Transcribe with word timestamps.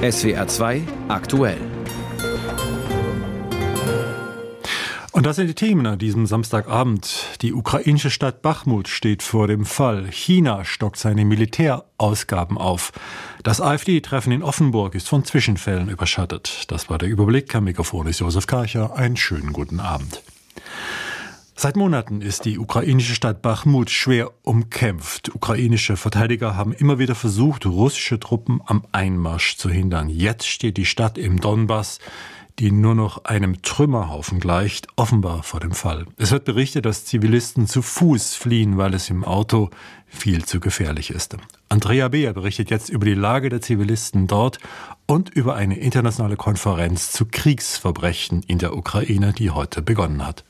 SWR 0.00 0.46
2 0.46 0.82
aktuell. 1.08 1.58
Und 5.10 5.26
das 5.26 5.34
sind 5.34 5.48
die 5.48 5.54
Themen 5.54 5.86
an 5.86 5.98
diesem 5.98 6.24
Samstagabend. 6.26 7.26
Die 7.42 7.52
ukrainische 7.52 8.08
Stadt 8.08 8.40
Bachmut 8.40 8.86
steht 8.86 9.24
vor 9.24 9.48
dem 9.48 9.64
Fall. 9.64 10.06
China 10.12 10.64
stockt 10.64 10.98
seine 10.98 11.24
Militärausgaben 11.24 12.58
auf. 12.58 12.92
Das 13.42 13.60
AfD-Treffen 13.60 14.30
in 14.30 14.44
Offenburg 14.44 14.94
ist 14.94 15.08
von 15.08 15.24
Zwischenfällen 15.24 15.88
überschattet. 15.88 16.66
Das 16.68 16.88
war 16.88 16.98
der 16.98 17.08
Überblick. 17.08 17.52
Am 17.56 17.64
Mikrofon 17.64 18.06
ist 18.06 18.20
Josef 18.20 18.46
Karcher. 18.46 18.94
Einen 18.94 19.16
schönen 19.16 19.52
guten 19.52 19.80
Abend. 19.80 20.22
Seit 21.60 21.74
Monaten 21.74 22.22
ist 22.22 22.44
die 22.44 22.56
ukrainische 22.56 23.16
Stadt 23.16 23.42
Bachmut 23.42 23.90
schwer 23.90 24.30
umkämpft. 24.42 25.34
Ukrainische 25.34 25.96
Verteidiger 25.96 26.54
haben 26.54 26.72
immer 26.72 27.00
wieder 27.00 27.16
versucht, 27.16 27.66
russische 27.66 28.20
Truppen 28.20 28.60
am 28.64 28.84
Einmarsch 28.92 29.56
zu 29.56 29.68
hindern. 29.68 30.08
Jetzt 30.08 30.46
steht 30.46 30.76
die 30.76 30.84
Stadt 30.84 31.18
im 31.18 31.40
Donbass, 31.40 31.98
die 32.60 32.70
nur 32.70 32.94
noch 32.94 33.24
einem 33.24 33.60
Trümmerhaufen 33.62 34.38
gleicht, 34.38 34.86
offenbar 34.94 35.42
vor 35.42 35.58
dem 35.58 35.72
Fall. 35.72 36.06
Es 36.16 36.30
wird 36.30 36.44
berichtet, 36.44 36.86
dass 36.86 37.06
Zivilisten 37.06 37.66
zu 37.66 37.82
Fuß 37.82 38.36
fliehen, 38.36 38.78
weil 38.78 38.94
es 38.94 39.10
im 39.10 39.24
Auto 39.24 39.70
viel 40.06 40.44
zu 40.44 40.60
gefährlich 40.60 41.10
ist. 41.10 41.36
Andrea 41.68 42.06
Beer 42.06 42.34
berichtet 42.34 42.70
jetzt 42.70 42.88
über 42.88 43.04
die 43.04 43.14
Lage 43.14 43.48
der 43.48 43.60
Zivilisten 43.60 44.28
dort 44.28 44.60
und 45.08 45.30
über 45.30 45.56
eine 45.56 45.76
internationale 45.76 46.36
Konferenz 46.36 47.10
zu 47.10 47.26
Kriegsverbrechen 47.26 48.44
in 48.44 48.58
der 48.58 48.76
Ukraine, 48.76 49.32
die 49.32 49.50
heute 49.50 49.82
begonnen 49.82 50.24
hat. 50.24 50.44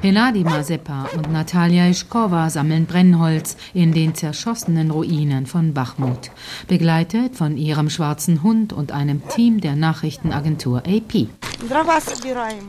Henadi 0.00 0.44
Mazepa 0.44 1.08
und 1.16 1.32
Natalia 1.32 1.88
Ischkova 1.88 2.50
sammeln 2.50 2.86
Brennholz 2.86 3.56
in 3.74 3.92
den 3.92 4.14
zerschossenen 4.14 4.92
Ruinen 4.92 5.46
von 5.46 5.74
Bachmut, 5.74 6.30
begleitet 6.68 7.34
von 7.34 7.56
ihrem 7.56 7.90
schwarzen 7.90 8.44
Hund 8.44 8.72
und 8.72 8.92
einem 8.92 9.26
Team 9.28 9.60
der 9.60 9.74
Nachrichtenagentur 9.74 10.78
AP. 10.86 11.26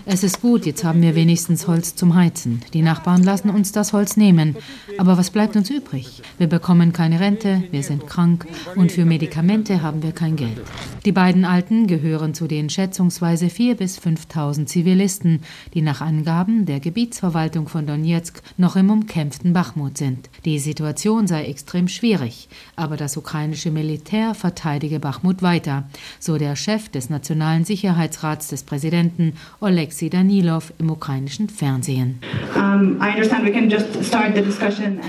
Es 0.05 0.23
ist 0.23 0.41
gut, 0.41 0.65
jetzt 0.65 0.83
haben 0.83 1.03
wir 1.03 1.13
wenigstens 1.13 1.67
Holz 1.67 1.95
zum 1.95 2.15
Heizen. 2.15 2.61
Die 2.73 2.81
Nachbarn 2.81 3.21
lassen 3.21 3.51
uns 3.51 3.71
das 3.71 3.93
Holz 3.93 4.17
nehmen. 4.17 4.55
Aber 4.97 5.15
was 5.15 5.29
bleibt 5.29 5.55
uns 5.55 5.69
übrig? 5.69 6.23
Wir 6.39 6.47
bekommen 6.47 6.91
keine 6.91 7.19
Rente, 7.19 7.63
wir 7.69 7.83
sind 7.83 8.07
krank 8.07 8.47
und 8.75 8.91
für 8.91 9.05
Medikamente 9.05 9.83
haben 9.83 10.01
wir 10.01 10.11
kein 10.11 10.35
Geld. 10.35 10.59
Die 11.05 11.11
beiden 11.11 11.45
Alten 11.45 11.85
gehören 11.85 12.33
zu 12.33 12.47
den 12.47 12.71
schätzungsweise 12.71 13.45
4.000 13.45 13.75
bis 13.75 13.99
5.000 13.99 14.65
Zivilisten, 14.65 15.41
die 15.75 15.83
nach 15.83 16.01
Angaben 16.01 16.65
der 16.65 16.79
Gebietsverwaltung 16.79 17.19
von 17.67 17.85
Donetsk 17.85 18.41
noch 18.57 18.75
im 18.75 18.89
umkämpften 18.89 19.53
Bachmut 19.53 19.97
sind. 19.97 20.29
Die 20.45 20.59
Situation 20.59 21.27
sei 21.27 21.45
extrem 21.45 21.87
schwierig, 21.87 22.49
aber 22.75 22.97
das 22.97 23.17
ukrainische 23.17 23.71
Militär 23.71 24.33
verteidige 24.33 24.99
Bachmut 24.99 25.41
weiter, 25.41 25.87
so 26.19 26.37
der 26.37 26.55
Chef 26.55 26.89
des 26.89 27.09
Nationalen 27.09 27.65
Sicherheitsrats 27.65 28.47
des 28.47 28.63
Präsidenten 28.63 28.99
Präsidenten 28.99 29.33
Oleksiy 29.59 30.09
Danilov 30.09 30.73
im 30.79 30.89
ukrainischen 30.89 31.49
Fernsehen. 31.49 32.19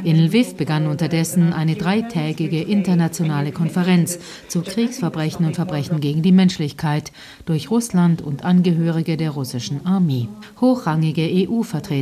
In 0.04 0.16
Lviv 0.16 0.54
begann 0.56 0.86
unterdessen 0.86 1.52
eine 1.52 1.76
dreitägige 1.76 2.60
internationale 2.62 3.52
Konferenz 3.52 4.18
zu 4.48 4.62
Kriegsverbrechen 4.62 5.46
und 5.46 5.54
Verbrechen 5.54 6.00
gegen 6.00 6.22
die 6.22 6.32
Menschlichkeit 6.32 7.12
durch 7.46 7.70
Russland 7.70 8.22
und 8.22 8.44
Angehörige 8.44 9.16
der 9.16 9.30
russischen 9.30 9.86
Armee. 9.86 10.28
Hochrangige 10.60 11.22
EU-Vertreter, 11.22 11.99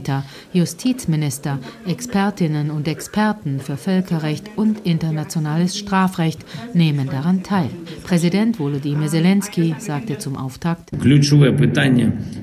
Justizminister, 0.52 1.58
Expertinnen 1.86 2.70
und 2.70 2.88
Experten 2.88 3.60
für 3.60 3.76
Völkerrecht 3.76 4.50
und 4.56 4.86
internationales 4.86 5.76
Strafrecht 5.76 6.44
nehmen 6.74 7.08
daran 7.08 7.42
teil. 7.42 7.70
Präsident 8.04 8.58
Volodymyr 8.58 9.08
Zelensky 9.08 9.74
sagte 9.78 10.18
zum 10.18 10.36
Auftakt, 10.36 10.90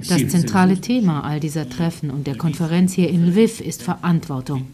das 0.10 0.28
zentrale 0.28 0.82
Thema 0.82 1.24
all 1.24 1.40
dieser 1.40 1.70
Treffen 1.70 2.12
und 2.12 2.28
der 2.28 2.38
Konferenz 2.38 2.94
hier 2.94 3.10
in 3.10 3.26
Lviv 3.26 3.62
ist 3.62 3.84
Verantwortung. 3.84 4.68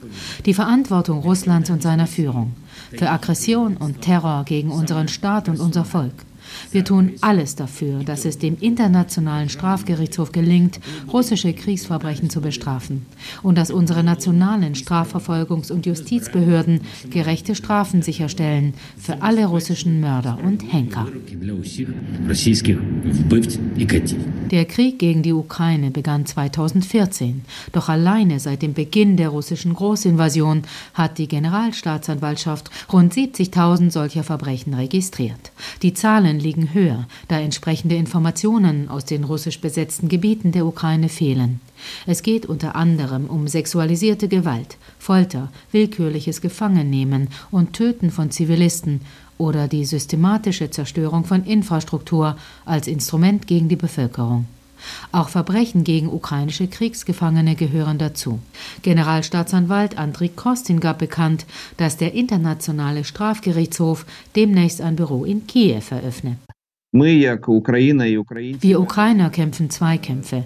Die 0.46 0.54
Verantwortung 0.54 1.20
Russlands 1.20 1.70
und 1.70 1.82
seiner 1.82 2.08
Führung 2.08 2.54
für 2.92 3.10
Aggression 3.10 3.78
und 3.78 4.02
Terror 4.02 4.44
gegen 4.46 4.72
unseren 4.72 5.08
Staat 5.08 5.50
und 5.50 5.60
unser 5.60 5.86
Volk. 5.86 6.14
Wir 6.72 6.86
tun 6.86 7.14
alles 7.22 7.56
dafür, 7.56 8.04
dass 8.04 8.26
es 8.26 8.38
dem 8.38 8.58
Internationalen 8.60 9.50
Strafgerichtshof 9.50 10.32
gelingt, 10.32 10.80
russische 11.12 11.54
Kriegsverbrechen 11.54 12.30
zu 12.30 12.42
bestrafen 12.42 13.06
und 13.44 13.58
dass 13.58 13.72
unsere 13.72 14.04
nationalen 14.04 14.74
Strafverfolgungs- 14.74 15.72
und 15.72 15.86
Justizbehörden 15.86 16.82
gerechte 17.10 17.56
Strafen 17.56 18.02
sicherstellen 18.02 18.74
für 18.98 19.22
alle 19.22 19.46
russischen 19.46 20.02
Mörder 20.02 20.38
und 20.44 20.62
Henker. 20.72 21.08
Der 24.52 24.66
Krieg 24.66 25.00
gegen 25.00 25.24
die 25.24 25.34
Ukraine 25.34 25.92
begann 25.92 26.26
2014, 26.26 27.42
doch 27.72 27.90
alleine 27.90 28.40
seit 28.40 28.62
dem 28.62 28.74
Beginn 28.74 29.18
der 29.18 29.30
russischen 29.30 29.74
Großinvasion 29.74 30.64
hat 30.94 31.18
die 31.18 31.28
Generalstaatsanwaltschaft 31.28 32.70
rund 32.92 33.14
70.000 33.14 33.92
solcher 33.92 34.24
Verbrechen 34.24 34.74
registriert. 34.74 35.52
Die 35.82 35.94
Zahlen 35.94 36.40
liegen 36.42 36.74
höher, 36.74 37.08
da 37.30 37.40
entsprechende 37.40 37.96
Informationen 37.96 38.90
aus 38.90 39.06
den 39.06 39.24
russisch 39.24 39.62
besetzten 39.62 40.10
Gebieten 40.10 40.52
der 40.52 40.66
Ukraine 40.66 41.08
fehlen. 41.08 41.62
Es 42.06 42.24
geht 42.24 42.46
unter 42.46 42.76
anderem 42.76 43.26
um 43.28 43.48
sexualisierte 43.48 44.28
Gewalt, 44.28 44.78
Folter, 45.00 45.50
willkürliches 45.72 46.42
Gefangennehmen 46.42 47.30
und 47.50 47.74
Töten 47.74 48.12
von 48.12 48.32
Zivilisten 48.32 49.02
oder 49.38 49.68
die 49.68 49.86
systematische 49.86 50.70
Zerstörung 50.70 51.24
von 51.24 51.46
Infrastruktur 51.46 52.36
als 52.66 52.88
Instrument 52.88 53.48
gegen 53.48 53.70
die 53.70 53.76
Bevölkerung. 53.76 54.46
Auch 55.12 55.30
Verbrechen 55.30 55.84
gegen 55.84 56.08
ukrainische 56.08 56.68
Kriegsgefangene 56.68 57.56
gehören 57.56 57.98
dazu. 57.98 58.40
Generalstaatsanwalt 58.82 59.98
Andriy 59.98 60.30
Kostin 60.30 60.80
gab 60.80 61.00
bekannt, 61.00 61.46
dass 61.78 61.98
der 61.98 62.14
Internationale 62.14 63.04
Strafgerichtshof 63.04 64.06
demnächst 64.36 64.82
ein 64.82 64.96
Büro 64.96 65.26
in 65.26 65.48
Kiew 65.48 65.84
eröffne. 65.90 66.38
Wir 66.94 68.82
Ukrainer 68.82 69.30
kämpfen 69.30 69.70
zwei 69.70 69.98
Kämpfe. 69.98 70.44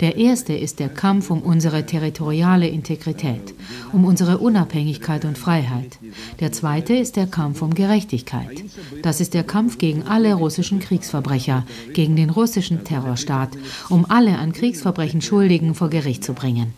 Der 0.00 0.16
erste 0.16 0.52
ist 0.52 0.78
der 0.78 0.90
Kampf 0.90 1.28
um 1.28 1.42
unsere 1.42 1.86
territoriale 1.86 2.68
Integrität, 2.68 3.52
um 3.92 4.04
unsere 4.04 4.38
Unabhängigkeit 4.38 5.24
und 5.24 5.36
Freiheit. 5.36 5.98
Der 6.38 6.52
zweite 6.52 6.94
ist 6.94 7.16
der 7.16 7.26
Kampf 7.26 7.62
um 7.62 7.74
Gerechtigkeit. 7.74 8.62
Das 9.02 9.20
ist 9.20 9.34
der 9.34 9.42
Kampf 9.42 9.78
gegen 9.78 10.04
alle 10.04 10.34
russischen 10.34 10.78
Kriegsverbrecher, 10.78 11.66
gegen 11.94 12.14
den 12.14 12.30
russischen 12.30 12.84
Terrorstaat, 12.84 13.50
um 13.88 14.08
alle 14.08 14.38
an 14.38 14.52
Kriegsverbrechen 14.52 15.20
Schuldigen 15.20 15.74
vor 15.74 15.90
Gericht 15.90 16.22
zu 16.22 16.32
bringen. 16.32 16.74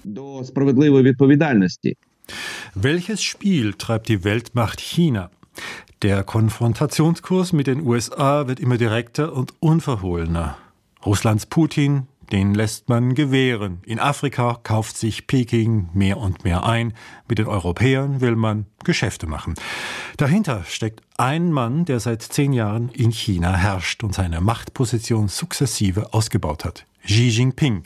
Welches 2.75 3.23
Spiel 3.23 3.75
treibt 3.75 4.09
die 4.09 4.25
Weltmacht 4.25 4.81
China? 4.81 5.31
Der 6.03 6.25
Konfrontationskurs 6.25 7.53
mit 7.53 7.67
den 7.67 7.87
USA 7.87 8.49
wird 8.49 8.59
immer 8.59 8.79
direkter 8.79 9.35
und 9.35 9.53
unverhohlener. 9.61 10.57
Russlands 11.05 11.45
Putin, 11.45 12.07
den 12.33 12.55
lässt 12.55 12.89
man 12.89 13.15
gewähren. 13.15 13.81
In 13.85 14.01
Afrika 14.01 14.59
kauft 14.63 14.97
sich 14.97 15.27
Peking 15.27 15.91
mehr 15.93 16.17
und 16.17 16.43
mehr 16.43 16.65
ein. 16.65 16.95
Mit 17.29 17.39
den 17.39 17.49
Europäern 17.49 18.23
will 18.23 18.35
man 18.35 18.65
Geschäfte 18.83 19.27
machen. 19.27 19.57
Dahinter 20.17 20.65
steckt 20.67 21.03
ein 21.19 21.53
Mann, 21.53 21.85
der 21.85 22.01
seit 22.01 22.23
zehn 22.23 22.55
Jahren 22.55 22.89
in 22.89 23.11
China 23.11 23.53
herrscht 23.53 24.03
und 24.03 24.15
seine 24.15 24.41
Machtposition 24.41 25.29
sukzessive 25.29 26.15
ausgebaut 26.15 26.65
hat. 26.65 26.87
Xi 27.05 27.29
Jinping. 27.29 27.85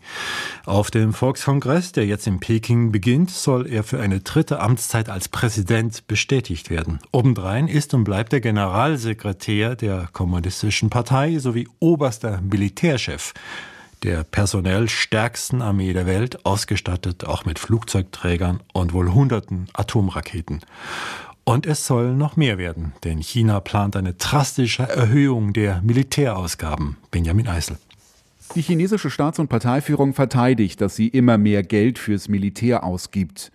Auf 0.67 0.91
dem 0.91 1.13
Volkskongress, 1.13 1.93
der 1.93 2.07
jetzt 2.07 2.27
in 2.27 2.41
Peking 2.41 2.93
beginnt, 2.93 3.31
soll 3.31 3.67
er 3.67 3.85
für 3.85 4.01
eine 4.01 4.21
dritte 4.21 4.61
Amtszeit 4.61 5.09
als 5.09 5.29
Präsident 5.29 6.07
bestätigt 6.07 6.71
werden. 6.71 6.99
Obendrein 7.13 7.69
ist 7.69 7.95
und 7.95 8.05
bleibt 8.05 8.33
der 8.33 8.41
Generalsekretär 8.41 9.77
der 9.77 10.09
Kommunistischen 10.13 10.91
Partei 10.91 11.39
sowie 11.39 11.69
oberster 11.81 12.41
Militärchef 12.43 13.35
der 14.05 14.23
personell 14.23 14.89
stärksten 14.89 15.63
Armee 15.63 15.93
der 15.95 16.07
Welt, 16.07 16.45
ausgestattet 16.45 17.25
auch 17.25 17.47
mit 17.47 17.59
Flugzeugträgern 17.59 18.61
und 18.73 18.93
wohl 18.93 19.13
hunderten 19.13 19.69
Atomraketen. 19.73 20.61
Und 21.45 21.67
es 21.67 21.87
soll 21.87 22.15
noch 22.15 22.37
mehr 22.37 22.57
werden, 22.59 22.93
denn 23.03 23.19
China 23.19 23.61
plant 23.61 23.97
eine 23.97 24.15
drastische 24.15 24.83
Erhöhung 24.83 25.53
der 25.53 25.83
Militärausgaben. 25.83 26.97
Benjamin 27.11 27.49
Eisel. 27.49 27.79
Die 28.55 28.63
chinesische 28.63 29.11
Staats- 29.11 29.39
und 29.39 29.49
Parteiführung 29.49 30.15
verteidigt, 30.15 30.81
dass 30.81 30.95
sie 30.95 31.09
immer 31.09 31.39
mehr 31.39 31.63
Geld 31.63 31.99
fürs 31.99 32.29
Militär 32.29 32.85
ausgibt. 32.85 33.51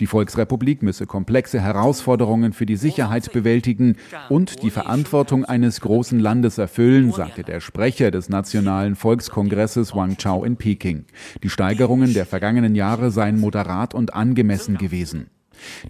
Die 0.00 0.06
Volksrepublik 0.06 0.82
müsse 0.82 1.06
komplexe 1.06 1.60
Herausforderungen 1.60 2.52
für 2.52 2.66
die 2.66 2.76
Sicherheit 2.76 3.32
bewältigen 3.32 3.96
und 4.28 4.62
die 4.62 4.70
Verantwortung 4.70 5.44
eines 5.44 5.80
großen 5.80 6.18
Landes 6.18 6.58
erfüllen, 6.58 7.12
sagte 7.12 7.42
der 7.42 7.60
Sprecher 7.60 8.10
des 8.10 8.28
Nationalen 8.28 8.96
Volkskongresses 8.96 9.94
Wang 9.94 10.16
Chao 10.16 10.44
in 10.44 10.56
Peking. 10.56 11.04
Die 11.42 11.50
Steigerungen 11.50 12.14
der 12.14 12.26
vergangenen 12.26 12.74
Jahre 12.74 13.10
seien 13.10 13.38
moderat 13.38 13.94
und 13.94 14.14
angemessen 14.14 14.78
gewesen. 14.78 15.28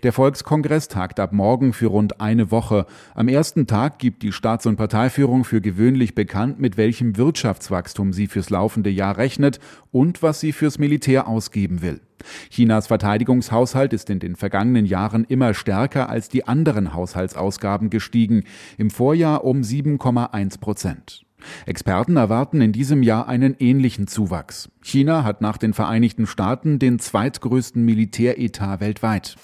Der 0.02 0.12
Volkskongress 0.12 0.88
tagt 0.88 1.20
ab 1.20 1.32
morgen 1.32 1.72
für 1.72 1.86
rund 1.86 2.20
eine 2.20 2.50
Woche. 2.50 2.86
Am 3.14 3.28
ersten 3.28 3.66
Tag 3.66 3.98
gibt 3.98 4.22
die 4.22 4.32
Staats- 4.32 4.66
und 4.66 4.76
Parteiführung 4.76 5.44
für 5.44 5.60
gewöhnlich 5.60 6.14
bekannt, 6.14 6.60
mit 6.60 6.76
welchem 6.76 7.16
Wirtschaftswachstum 7.16 8.12
sie 8.12 8.26
fürs 8.26 8.50
laufende 8.50 8.90
Jahr 8.90 9.16
rechnet 9.16 9.60
und 9.92 10.22
was 10.22 10.40
sie 10.40 10.52
fürs 10.52 10.78
Militär 10.78 11.28
ausgeben 11.28 11.82
will. 11.82 12.00
Chinas 12.50 12.86
Verteidigungshaushalt 12.86 13.92
ist 13.92 14.10
in 14.10 14.18
den 14.18 14.36
vergangenen 14.36 14.86
Jahren 14.86 15.24
immer 15.24 15.54
stärker 15.54 16.08
als 16.08 16.28
die 16.28 16.46
anderen 16.46 16.94
Haushaltsausgaben 16.94 17.90
gestiegen, 17.90 18.44
im 18.78 18.90
Vorjahr 18.90 19.44
um 19.44 19.60
7,1 19.60 20.60
Prozent. 20.60 21.23
Experten 21.66 22.16
erwarten 22.16 22.60
in 22.60 22.72
diesem 22.72 23.02
Jahr 23.02 23.28
einen 23.28 23.56
ähnlichen 23.58 24.06
Zuwachs. 24.06 24.68
China 24.82 25.24
hat 25.24 25.40
nach 25.40 25.56
den 25.56 25.74
Vereinigten 25.74 26.26
Staaten 26.26 26.78
den 26.78 26.98
zweitgrößten 26.98 27.84
Militäretat 27.84 28.80
weltweit. 28.80 29.36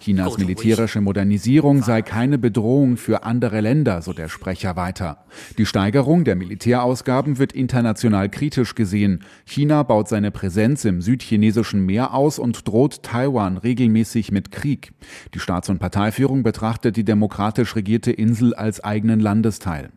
Chinas 0.00 0.38
militärische 0.38 1.00
Modernisierung 1.00 1.82
sei 1.82 2.02
keine 2.02 2.38
Bedrohung 2.38 2.96
für 2.96 3.24
andere 3.24 3.60
Länder, 3.60 4.02
so 4.02 4.12
der 4.12 4.28
Sprecher 4.28 4.76
weiter. 4.76 5.24
Die 5.58 5.66
Steigerung 5.66 6.24
der 6.24 6.36
Militärausgaben 6.36 7.38
wird 7.38 7.52
international 7.52 8.28
kritisch 8.28 8.74
gesehen. 8.74 9.24
China 9.44 9.82
baut 9.82 10.08
seine 10.08 10.30
Präsenz 10.30 10.84
im 10.84 11.02
südchinesischen 11.02 11.84
Meer 11.84 12.14
aus 12.14 12.38
und 12.38 12.68
droht 12.68 13.02
Taiwan 13.02 13.56
regelmäßig 13.56 14.32
mit 14.32 14.50
Krieg. 14.52 14.92
Die 15.34 15.40
Staats- 15.40 15.68
und 15.68 15.78
Parteiführung 15.78 16.42
betrachtet 16.42 16.96
die 16.96 17.04
demokratisch 17.04 17.74
regierte 17.76 18.12
Insel 18.12 18.54
als 18.54 18.82
eigenen 18.82 19.20
Landesteil. 19.20 19.90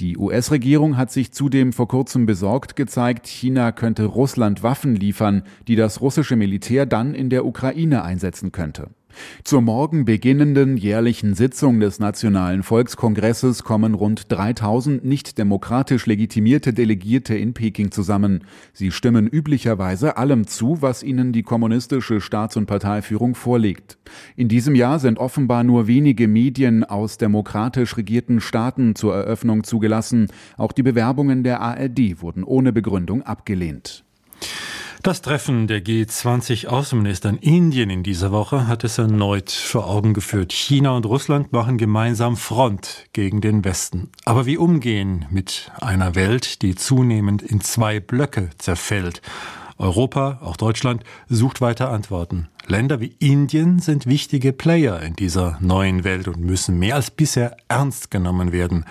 Die 0.00 0.16
US-Regierung 0.16 0.96
hat 0.96 1.10
sich 1.10 1.32
zudem 1.32 1.72
vor 1.72 1.88
kurzem 1.88 2.26
besorgt 2.26 2.76
gezeigt, 2.76 3.26
China 3.26 3.72
könnte 3.72 4.04
Russland 4.04 4.62
Waffen 4.62 4.94
liefern, 4.94 5.42
die 5.68 5.76
das 5.76 6.00
russische 6.00 6.36
Militär 6.36 6.86
dann 6.86 7.14
in 7.14 7.30
der 7.30 7.44
Ukraine 7.44 8.02
einsetzen 8.02 8.52
könnte. 8.52 8.90
Zur 9.44 9.62
morgen 9.62 10.04
beginnenden 10.04 10.76
jährlichen 10.76 11.34
Sitzung 11.34 11.80
des 11.80 11.98
Nationalen 11.98 12.62
Volkskongresses 12.62 13.64
kommen 13.64 13.94
rund 13.94 14.30
3000 14.30 15.04
nicht 15.04 15.38
demokratisch 15.38 16.06
legitimierte 16.06 16.72
Delegierte 16.72 17.34
in 17.34 17.54
Peking 17.54 17.90
zusammen. 17.90 18.44
Sie 18.72 18.90
stimmen 18.90 19.26
üblicherweise 19.26 20.16
allem 20.16 20.46
zu, 20.46 20.80
was 20.80 21.02
ihnen 21.02 21.32
die 21.32 21.42
kommunistische 21.42 22.20
Staats- 22.20 22.56
und 22.56 22.66
Parteiführung 22.66 23.34
vorlegt. 23.34 23.98
In 24.36 24.48
diesem 24.48 24.74
Jahr 24.74 24.98
sind 24.98 25.18
offenbar 25.18 25.64
nur 25.64 25.86
wenige 25.86 26.28
Medien 26.28 26.84
aus 26.84 27.18
demokratisch 27.18 27.96
regierten 27.96 28.40
Staaten 28.40 28.94
zur 28.94 29.14
Eröffnung 29.14 29.64
zugelassen. 29.64 30.28
Auch 30.56 30.72
die 30.72 30.82
Bewerbungen 30.82 31.42
der 31.42 31.60
ARD 31.60 32.20
wurden 32.20 32.44
ohne 32.44 32.72
Begründung 32.72 33.22
abgelehnt. 33.22 34.04
Das 35.02 35.20
Treffen 35.20 35.66
der 35.66 35.82
G20-Außenminister 35.82 37.30
in 37.30 37.38
Indien 37.38 37.90
in 37.90 38.04
dieser 38.04 38.30
Woche 38.30 38.68
hat 38.68 38.84
es 38.84 38.98
erneut 38.98 39.50
vor 39.50 39.88
Augen 39.88 40.14
geführt. 40.14 40.52
China 40.52 40.92
und 40.92 41.06
Russland 41.06 41.52
machen 41.52 41.76
gemeinsam 41.76 42.36
Front 42.36 43.06
gegen 43.12 43.40
den 43.40 43.64
Westen. 43.64 44.10
Aber 44.24 44.46
wie 44.46 44.56
umgehen 44.56 45.26
mit 45.28 45.72
einer 45.80 46.14
Welt, 46.14 46.62
die 46.62 46.76
zunehmend 46.76 47.42
in 47.42 47.60
zwei 47.60 47.98
Blöcke 47.98 48.50
zerfällt? 48.58 49.22
Europa, 49.76 50.38
auch 50.40 50.56
Deutschland, 50.56 51.02
sucht 51.28 51.60
weiter 51.60 51.90
Antworten. 51.90 52.46
Länder 52.68 53.00
wie 53.00 53.16
Indien 53.18 53.80
sind 53.80 54.06
wichtige 54.06 54.52
Player 54.52 55.00
in 55.00 55.16
dieser 55.16 55.58
neuen 55.60 56.04
Welt 56.04 56.28
und 56.28 56.38
müssen 56.38 56.78
mehr 56.78 56.94
als 56.94 57.10
bisher 57.10 57.56
ernst 57.66 58.12
genommen 58.12 58.52
werden 58.52 58.84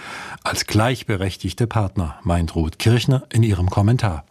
als 0.43 0.67
gleichberechtigte 0.67 1.67
Partner, 1.67 2.19
meint 2.23 2.53
Ruth 2.53 2.79
Kirchner 2.79 3.23
in 3.31 3.43
ihrem 3.43 3.69
Kommentar. 3.69 4.25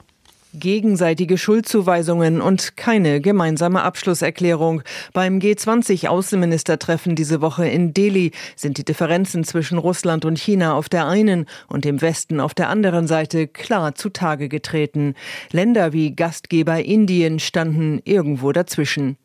Gegenseitige 0.52 1.38
Schuldzuweisungen 1.38 2.40
und 2.40 2.76
keine 2.76 3.20
gemeinsame 3.20 3.82
Abschlusserklärung. 3.82 4.82
Beim 5.12 5.38
G20-Außenministertreffen 5.38 7.14
diese 7.14 7.40
Woche 7.40 7.68
in 7.68 7.94
Delhi 7.94 8.32
sind 8.56 8.76
die 8.76 8.84
Differenzen 8.84 9.44
zwischen 9.44 9.78
Russland 9.78 10.24
und 10.24 10.38
China 10.38 10.74
auf 10.74 10.88
der 10.88 11.06
einen 11.06 11.46
und 11.68 11.84
dem 11.84 12.02
Westen 12.02 12.40
auf 12.40 12.52
der 12.52 12.68
anderen 12.68 13.06
Seite 13.06 13.46
klar 13.46 13.94
zutage 13.94 14.48
getreten. 14.48 15.14
Länder 15.52 15.92
wie 15.92 16.16
Gastgeber 16.16 16.82
Indien 16.82 17.38
standen 17.38 18.00
irgendwo 18.04 18.50
dazwischen. 18.50 19.16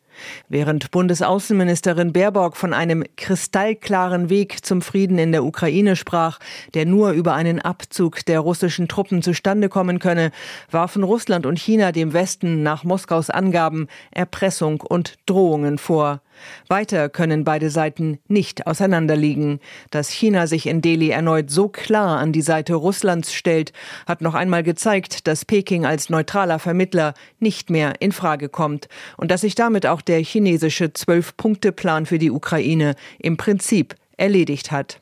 Während 0.48 0.90
Bundesaußenministerin 0.90 2.12
Baerbock 2.12 2.56
von 2.56 2.72
einem 2.72 3.04
kristallklaren 3.16 4.30
Weg 4.30 4.64
zum 4.64 4.82
Frieden 4.82 5.18
in 5.18 5.32
der 5.32 5.44
Ukraine 5.44 5.96
sprach, 5.96 6.38
der 6.74 6.86
nur 6.86 7.10
über 7.10 7.34
einen 7.34 7.60
Abzug 7.60 8.24
der 8.26 8.40
russischen 8.40 8.88
Truppen 8.88 9.22
zustande 9.22 9.68
kommen 9.68 9.98
könne, 9.98 10.30
warfen 10.70 11.02
Russland 11.02 11.46
und 11.46 11.58
China 11.58 11.92
dem 11.92 12.12
Westen 12.12 12.62
nach 12.62 12.84
Moskaus 12.84 13.30
Angaben 13.30 13.88
Erpressung 14.10 14.80
und 14.80 15.16
Drohungen 15.26 15.78
vor. 15.78 16.20
Weiter 16.68 17.08
können 17.08 17.44
beide 17.44 17.70
Seiten 17.70 18.18
nicht 18.28 18.66
auseinanderliegen. 18.66 19.60
Dass 19.90 20.10
China 20.10 20.46
sich 20.46 20.66
in 20.66 20.82
Delhi 20.82 21.10
erneut 21.10 21.50
so 21.50 21.68
klar 21.68 22.18
an 22.18 22.32
die 22.32 22.42
Seite 22.42 22.74
Russlands 22.74 23.32
stellt, 23.32 23.72
hat 24.06 24.20
noch 24.20 24.34
einmal 24.34 24.62
gezeigt, 24.62 25.26
dass 25.26 25.44
Peking 25.44 25.86
als 25.86 26.10
neutraler 26.10 26.58
Vermittler 26.58 27.14
nicht 27.38 27.70
mehr 27.70 27.94
in 28.00 28.12
Frage 28.12 28.48
kommt 28.48 28.88
und 29.16 29.30
dass 29.30 29.42
sich 29.42 29.54
damit 29.54 29.86
auch 29.86 30.00
der 30.00 30.18
chinesische 30.20 30.92
Zwölf-Punkte-Plan 30.92 32.06
für 32.06 32.18
die 32.18 32.30
Ukraine 32.30 32.94
im 33.18 33.36
Prinzip 33.36 33.94
erledigt 34.16 34.70
hat. 34.70 35.00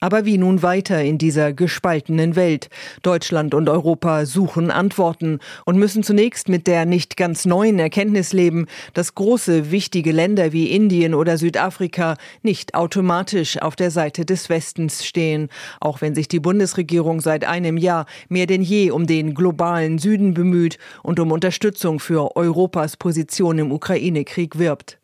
Aber 0.00 0.24
wie 0.24 0.38
nun 0.38 0.62
weiter 0.62 1.02
in 1.02 1.18
dieser 1.18 1.52
gespaltenen 1.52 2.36
Welt? 2.36 2.68
Deutschland 3.02 3.54
und 3.54 3.68
Europa 3.68 4.26
suchen 4.26 4.70
Antworten 4.70 5.38
und 5.64 5.78
müssen 5.78 6.02
zunächst 6.02 6.48
mit 6.48 6.66
der 6.66 6.84
nicht 6.84 7.16
ganz 7.16 7.44
neuen 7.44 7.78
Erkenntnis 7.78 8.32
leben, 8.32 8.66
dass 8.94 9.14
große, 9.14 9.70
wichtige 9.70 10.12
Länder 10.12 10.52
wie 10.52 10.70
Indien 10.70 11.14
oder 11.14 11.38
Südafrika 11.38 12.16
nicht 12.42 12.74
automatisch 12.74 13.60
auf 13.60 13.76
der 13.76 13.90
Seite 13.90 14.24
des 14.24 14.48
Westens 14.48 15.04
stehen, 15.04 15.48
auch 15.80 16.00
wenn 16.00 16.14
sich 16.14 16.28
die 16.28 16.40
Bundesregierung 16.40 17.20
seit 17.20 17.44
einem 17.44 17.76
Jahr 17.76 18.06
mehr 18.28 18.46
denn 18.46 18.62
je 18.62 18.90
um 18.90 19.06
den 19.06 19.34
globalen 19.34 19.98
Süden 19.98 20.34
bemüht 20.34 20.78
und 21.02 21.20
um 21.20 21.32
Unterstützung 21.32 22.00
für 22.00 22.36
Europas 22.36 22.96
Position 22.96 23.58
im 23.58 23.72
Ukraine-Krieg 23.72 24.58
wirbt. 24.58 24.98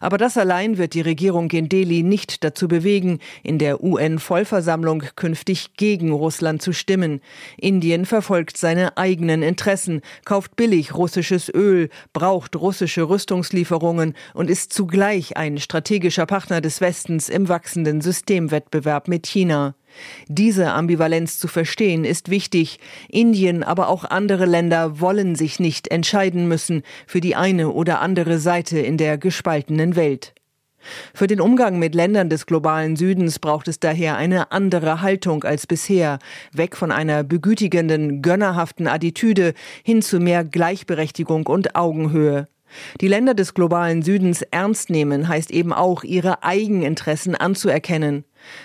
Aber 0.00 0.18
das 0.18 0.36
allein 0.36 0.78
wird 0.78 0.94
die 0.94 1.00
Regierung 1.00 1.50
in 1.50 1.68
Delhi 1.68 2.02
nicht 2.02 2.44
dazu 2.44 2.68
bewegen, 2.68 3.18
in 3.42 3.58
der 3.58 3.82
UN-Vollversammlung 3.82 5.02
künftig 5.16 5.74
gegen 5.76 6.12
Russland 6.12 6.62
zu 6.62 6.72
stimmen. 6.72 7.20
Indien 7.56 8.06
verfolgt 8.06 8.56
seine 8.56 8.96
eigenen 8.96 9.42
Interessen, 9.42 10.00
kauft 10.24 10.56
billig 10.56 10.94
russisches 10.94 11.52
Öl, 11.52 11.88
braucht 12.12 12.56
russische 12.56 13.08
Rüstungslieferungen 13.08 14.14
und 14.34 14.50
ist 14.50 14.72
zugleich 14.72 15.36
ein 15.36 15.58
strategischer 15.58 16.26
Partner 16.26 16.60
des 16.60 16.80
Westens 16.80 17.28
im 17.28 17.48
wachsenden 17.48 18.00
Systemwettbewerb 18.00 19.08
mit 19.08 19.26
China. 19.26 19.74
Diese 20.28 20.72
Ambivalenz 20.72 21.38
zu 21.38 21.48
verstehen 21.48 22.04
ist 22.04 22.30
wichtig. 22.30 22.78
Indien, 23.08 23.62
aber 23.62 23.88
auch 23.88 24.04
andere 24.04 24.46
Länder 24.46 25.00
wollen 25.00 25.34
sich 25.34 25.60
nicht 25.60 25.88
entscheiden 25.88 26.48
müssen 26.48 26.82
für 27.06 27.20
die 27.20 27.36
eine 27.36 27.70
oder 27.70 28.00
andere 28.00 28.38
Seite 28.38 28.78
in 28.78 28.96
der 28.96 29.18
gespaltenen 29.18 29.96
Welt. 29.96 30.34
Für 31.14 31.26
den 31.26 31.40
Umgang 31.40 31.78
mit 31.78 31.94
Ländern 31.94 32.28
des 32.28 32.46
globalen 32.46 32.96
Südens 32.96 33.38
braucht 33.38 33.68
es 33.68 33.80
daher 33.80 34.16
eine 34.16 34.52
andere 34.52 35.00
Haltung 35.00 35.44
als 35.44 35.66
bisher, 35.66 36.18
weg 36.52 36.76
von 36.76 36.92
einer 36.92 37.24
begütigenden, 37.24 38.22
gönnerhaften 38.22 38.86
Attitüde 38.86 39.54
hin 39.82 40.02
zu 40.02 40.20
mehr 40.20 40.44
Gleichberechtigung 40.44 41.46
und 41.46 41.74
Augenhöhe. 41.74 42.46
Die 43.00 43.08
Länder 43.08 43.34
des 43.34 43.54
globalen 43.54 44.02
Südens 44.02 44.42
ernst 44.42 44.90
nehmen 44.90 45.28
heißt 45.28 45.50
eben 45.50 45.72
auch, 45.72 46.04
ihre 46.04 46.42
Eigeninteressen 46.42 47.34
anzuerkennen. 47.34 48.24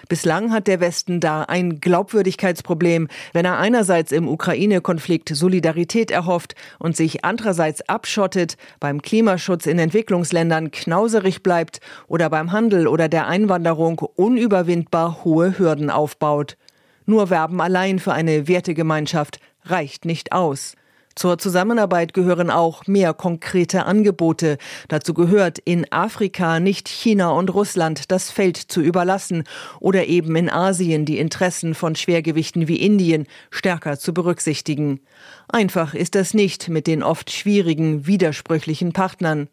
Bislang 0.09 0.51
hat 0.51 0.67
der 0.67 0.79
Westen 0.79 1.19
da 1.19 1.43
ein 1.43 1.79
Glaubwürdigkeitsproblem, 1.79 3.07
wenn 3.33 3.45
er 3.45 3.59
einerseits 3.59 4.11
im 4.11 4.27
Ukraine-Konflikt 4.27 5.29
Solidarität 5.29 6.11
erhofft 6.11 6.55
und 6.79 6.95
sich 6.95 7.23
andererseits 7.23 7.87
abschottet, 7.87 8.57
beim 8.79 9.01
Klimaschutz 9.01 9.65
in 9.65 9.79
Entwicklungsländern 9.79 10.71
knauserig 10.71 11.43
bleibt 11.43 11.79
oder 12.07 12.29
beim 12.29 12.51
Handel 12.51 12.87
oder 12.87 13.07
der 13.07 13.27
Einwanderung 13.27 13.99
unüberwindbar 13.99 15.23
hohe 15.23 15.57
Hürden 15.57 15.89
aufbaut. 15.89 16.57
Nur 17.05 17.29
Werben 17.29 17.61
allein 17.61 17.99
für 17.99 18.13
eine 18.13 18.47
Wertegemeinschaft 18.47 19.39
reicht 19.65 20.05
nicht 20.05 20.31
aus. 20.31 20.75
Zur 21.15 21.37
Zusammenarbeit 21.37 22.13
gehören 22.13 22.49
auch 22.49 22.87
mehr 22.87 23.13
konkrete 23.13 23.85
Angebote. 23.85 24.57
Dazu 24.87 25.13
gehört, 25.13 25.59
in 25.59 25.91
Afrika 25.91 26.59
nicht 26.59 26.87
China 26.87 27.31
und 27.31 27.53
Russland 27.53 28.11
das 28.11 28.31
Feld 28.31 28.57
zu 28.57 28.81
überlassen 28.81 29.43
oder 29.79 30.05
eben 30.07 30.35
in 30.35 30.49
Asien 30.49 31.05
die 31.05 31.19
Interessen 31.19 31.75
von 31.75 31.95
Schwergewichten 31.95 32.67
wie 32.67 32.77
Indien 32.77 33.27
stärker 33.49 33.99
zu 33.99 34.13
berücksichtigen. 34.13 35.01
Einfach 35.49 35.93
ist 35.93 36.15
das 36.15 36.33
nicht 36.33 36.69
mit 36.69 36.87
den 36.87 37.03
oft 37.03 37.29
schwierigen, 37.29 38.07
widersprüchlichen 38.07 38.93
Partnern. 38.93 39.49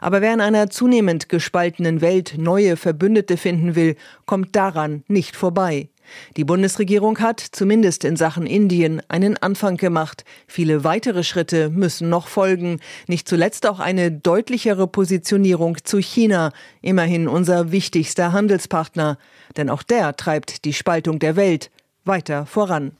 Aber 0.00 0.22
wer 0.22 0.32
in 0.32 0.40
einer 0.40 0.70
zunehmend 0.70 1.28
gespaltenen 1.28 2.00
Welt 2.00 2.34
neue 2.38 2.76
Verbündete 2.76 3.36
finden 3.36 3.74
will, 3.74 3.96
kommt 4.24 4.56
daran 4.56 5.04
nicht 5.08 5.36
vorbei. 5.36 5.88
Die 6.36 6.44
Bundesregierung 6.44 7.18
hat, 7.18 7.40
zumindest 7.40 8.04
in 8.04 8.16
Sachen 8.16 8.46
Indien, 8.46 9.02
einen 9.08 9.36
Anfang 9.36 9.76
gemacht. 9.76 10.24
Viele 10.46 10.84
weitere 10.84 11.24
Schritte 11.24 11.70
müssen 11.70 12.08
noch 12.08 12.28
folgen. 12.28 12.80
Nicht 13.06 13.28
zuletzt 13.28 13.66
auch 13.66 13.80
eine 13.80 14.10
deutlichere 14.10 14.86
Positionierung 14.86 15.78
zu 15.84 15.98
China, 15.98 16.52
immerhin 16.80 17.28
unser 17.28 17.72
wichtigster 17.72 18.32
Handelspartner. 18.32 19.18
Denn 19.56 19.70
auch 19.70 19.82
der 19.82 20.16
treibt 20.16 20.64
die 20.64 20.72
Spaltung 20.72 21.18
der 21.18 21.36
Welt 21.36 21.70
weiter 22.04 22.46
voran. 22.46 22.92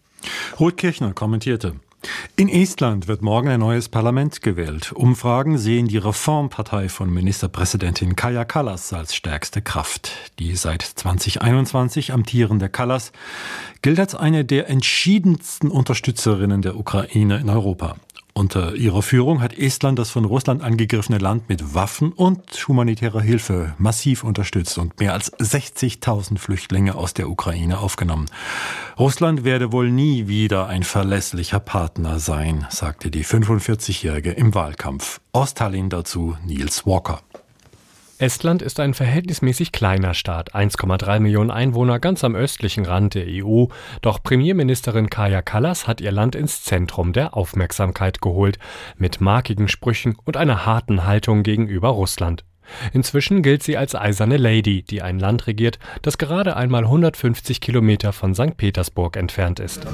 Ruth 0.59 0.77
Kirchner 0.77 1.13
kommentierte. 1.13 1.75
In 2.37 2.49
Estland 2.49 3.09
wird 3.09 3.23
morgen 3.23 3.49
ein 3.49 3.61
neues 3.61 3.89
Parlament 3.89 4.43
gewählt. 4.43 4.93
Umfragen 4.93 5.59
sehen 5.59 5.87
die 5.87 5.99
Reformpartei 5.99 6.89
von 6.89 7.13
Ministerpräsidentin 7.13 8.17
Kaja 8.17 8.45
Kallas 8.45 8.93
als 8.93 9.15
stärkste 9.15 9.63
Kraft. 9.63 10.13
Die 10.39 10.57
seit 10.57 10.83
2021 10.83 12.13
amtierende 12.13 12.69
Kallas 12.69 13.13
gilt 13.83 14.01
als 14.01 14.15
eine 14.15 14.45
der 14.45 14.69
entschiedensten 14.69 15.71
Unterstützerinnen 15.71 16.63
der 16.63 16.77
Ukraine 16.77 17.39
in 17.39 17.51
Europa. 17.51 17.97
Unter 18.35 18.75
ihrer 18.75 19.03
Führung 19.03 19.43
hat 19.43 19.57
Estland 19.59 19.99
das 19.99 20.11
von 20.11 20.25
Russland 20.25 20.63
angegriffene 20.63 21.19
Land 21.19 21.51
mit 21.51 21.75
Waffen 21.75 22.13
und 22.13 22.41
humanitärer 22.67 23.21
Hilfe 23.21 23.75
massiv 23.77 24.25
unterstützt 24.25 24.79
und 24.79 24.99
mehr 24.99 25.13
als 25.13 25.33
60.000 25.35 26.39
Flüchtlinge 26.39 26.95
aus 26.95 27.13
der 27.13 27.29
Ukraine 27.29 27.79
aufgenommen. 27.79 28.27
Russland 28.99 29.45
werde 29.45 29.71
wohl 29.71 29.91
nie 29.91 30.29
wieder 30.29 30.67
ein 30.67 30.83
verlässlicher 30.83 31.61
Partner 31.61 32.19
sein, 32.19 32.67
sagte 32.71 33.11
die 33.11 33.25
45-Jährige 33.25 34.33
im 34.33 34.55
Wahlkampf. 34.55 35.21
Aus 35.33 35.53
Tallinn 35.53 35.91
dazu 35.91 36.37
Niels 36.47 36.87
Walker. 36.87 37.21
Estland 38.23 38.63
ist 38.63 38.79
ein 38.79 38.95
verhältnismäßig 38.95 39.73
kleiner 39.73 40.15
Staat, 40.15 40.55
1,3 40.55 41.19
Millionen 41.19 41.51
Einwohner 41.51 41.99
ganz 41.99 42.23
am 42.23 42.37
östlichen 42.37 42.87
Rand 42.87 43.15
der 43.15 43.27
EU. 43.27 43.65
Doch 44.01 44.23
Premierministerin 44.23 45.11
Kaja 45.11 45.43
Kallas 45.43 45.89
hat 45.89 46.01
ihr 46.01 46.13
Land 46.13 46.37
ins 46.37 46.63
Zentrum 46.63 47.13
der 47.13 47.37
Aufmerksamkeit 47.37 48.21
geholt, 48.21 48.61
mit 48.97 49.21
markigen 49.21 49.67
Sprüchen 49.67 50.17
und 50.25 50.37
einer 50.37 50.65
harten 50.65 51.05
Haltung 51.05 51.43
gegenüber 51.43 51.89
Russland. 51.89 52.45
Inzwischen 52.93 53.43
gilt 53.43 53.65
sie 53.65 53.77
als 53.77 53.97
eiserne 53.97 54.37
Lady, 54.37 54.85
die 54.85 55.03
ein 55.03 55.19
Land 55.19 55.49
regiert, 55.49 55.81
das 56.03 56.17
gerade 56.17 56.57
einmal 56.57 56.85
150 56.85 57.61
Kilometer 57.61 58.13
von 58.13 58.37
St. 58.37 58.57
Petersburg 58.57 59.17
entfernt 59.17 59.59
ist. 59.59 59.85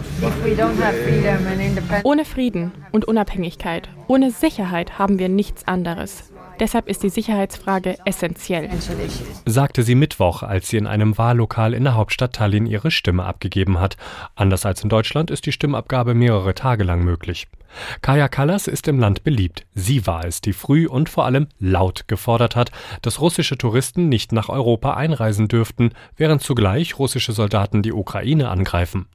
Ohne 2.05 2.25
Frieden 2.27 2.73
und 2.93 3.07
Unabhängigkeit, 3.07 3.89
ohne 4.07 4.31
Sicherheit 4.31 4.99
haben 4.99 5.19
wir 5.19 5.31
nichts 5.31 5.67
anderes. 5.67 6.31
Deshalb 6.61 6.89
ist 6.89 7.03
die 7.03 7.09
Sicherheitsfrage 7.09 7.99
essentiell. 8.05 8.69
Sagte 9.47 9.83
sie 9.83 9.95
Mittwoch, 9.95 10.43
als 10.43 10.69
sie 10.69 10.77
in 10.77 10.87
einem 10.87 11.17
Wahllokal 11.17 11.75
in 11.75 11.85
der 11.85 11.95
Hauptstadt 11.95 12.35
Tallinn 12.35 12.67
ihre 12.67 12.91
Stimme 12.91 13.25
abgegeben 13.25 13.79
hat. 13.81 13.97
Anders 14.35 14.67
als 14.67 14.83
in 14.83 14.89
Deutschland 14.89 15.31
ist 15.31 15.47
die 15.47 15.53
Stimmabgabe 15.53 16.15
mehrere 16.15 16.55
Tage 16.55 16.85
lang 16.85 17.05
möglich. 17.05 17.47
Kaya 18.03 18.29
Kallas 18.29 18.67
ist 18.67 18.89
im 18.89 18.99
Land 18.99 19.25
beliebt. 19.25 19.67
Sie 19.75 20.07
war 20.07 20.25
es, 20.25 20.41
die 20.41 20.53
früh 20.53 20.87
und 20.87 21.09
vor 21.09 21.27
allem 21.27 21.49
laut 21.59 22.09
gefordert 22.09 22.57
hat, 22.57 22.73
dass 23.03 23.21
russische 23.21 23.59
Touristen 23.59 24.09
nicht 24.09 24.33
nach 24.33 24.49
Europa 24.49 24.95
einreisen 24.95 25.49
dürften, 25.49 25.91
während 26.17 26.43
zugleich 26.43 26.99
russische 26.99 27.33
Soldaten 27.33 27.83
die 27.83 27.93
Ukraine 27.93 28.49
angreifen. 28.49 29.07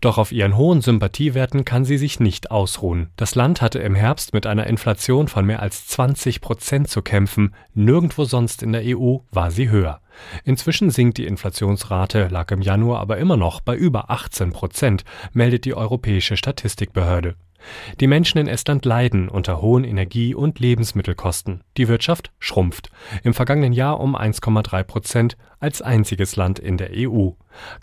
Doch 0.00 0.18
auf 0.18 0.32
ihren 0.32 0.56
hohen 0.56 0.80
Sympathiewerten 0.80 1.64
kann 1.64 1.84
sie 1.84 1.98
sich 1.98 2.20
nicht 2.20 2.50
ausruhen. 2.50 3.10
Das 3.16 3.34
Land 3.34 3.60
hatte 3.60 3.78
im 3.78 3.94
Herbst 3.94 4.34
mit 4.34 4.46
einer 4.46 4.66
Inflation 4.66 5.28
von 5.28 5.46
mehr 5.46 5.60
als 5.60 5.86
20 5.86 6.40
Prozent 6.40 6.88
zu 6.88 7.02
kämpfen. 7.02 7.54
Nirgendwo 7.74 8.24
sonst 8.24 8.62
in 8.62 8.72
der 8.72 8.82
EU 8.84 9.18
war 9.30 9.50
sie 9.50 9.70
höher. 9.70 10.00
Inzwischen 10.44 10.90
sinkt 10.90 11.18
die 11.18 11.26
Inflationsrate, 11.26 12.28
lag 12.28 12.50
im 12.50 12.62
Januar 12.62 13.00
aber 13.00 13.18
immer 13.18 13.36
noch 13.36 13.60
bei 13.60 13.74
über 13.74 14.10
18 14.10 14.52
Prozent, 14.52 15.04
meldet 15.32 15.64
die 15.64 15.74
Europäische 15.74 16.36
Statistikbehörde. 16.36 17.36
Die 18.00 18.06
Menschen 18.06 18.38
in 18.38 18.48
Estland 18.48 18.84
leiden 18.84 19.28
unter 19.28 19.62
hohen 19.62 19.84
Energie- 19.84 20.34
und 20.34 20.58
Lebensmittelkosten. 20.58 21.62
Die 21.76 21.88
Wirtschaft 21.88 22.32
schrumpft. 22.38 22.90
Im 23.22 23.34
vergangenen 23.34 23.72
Jahr 23.72 24.00
um 24.00 24.16
1,3 24.16 24.82
Prozent 24.82 25.36
als 25.62 25.80
einziges 25.82 26.36
Land 26.36 26.58
in 26.58 26.76
der 26.76 26.90
EU. 26.92 27.30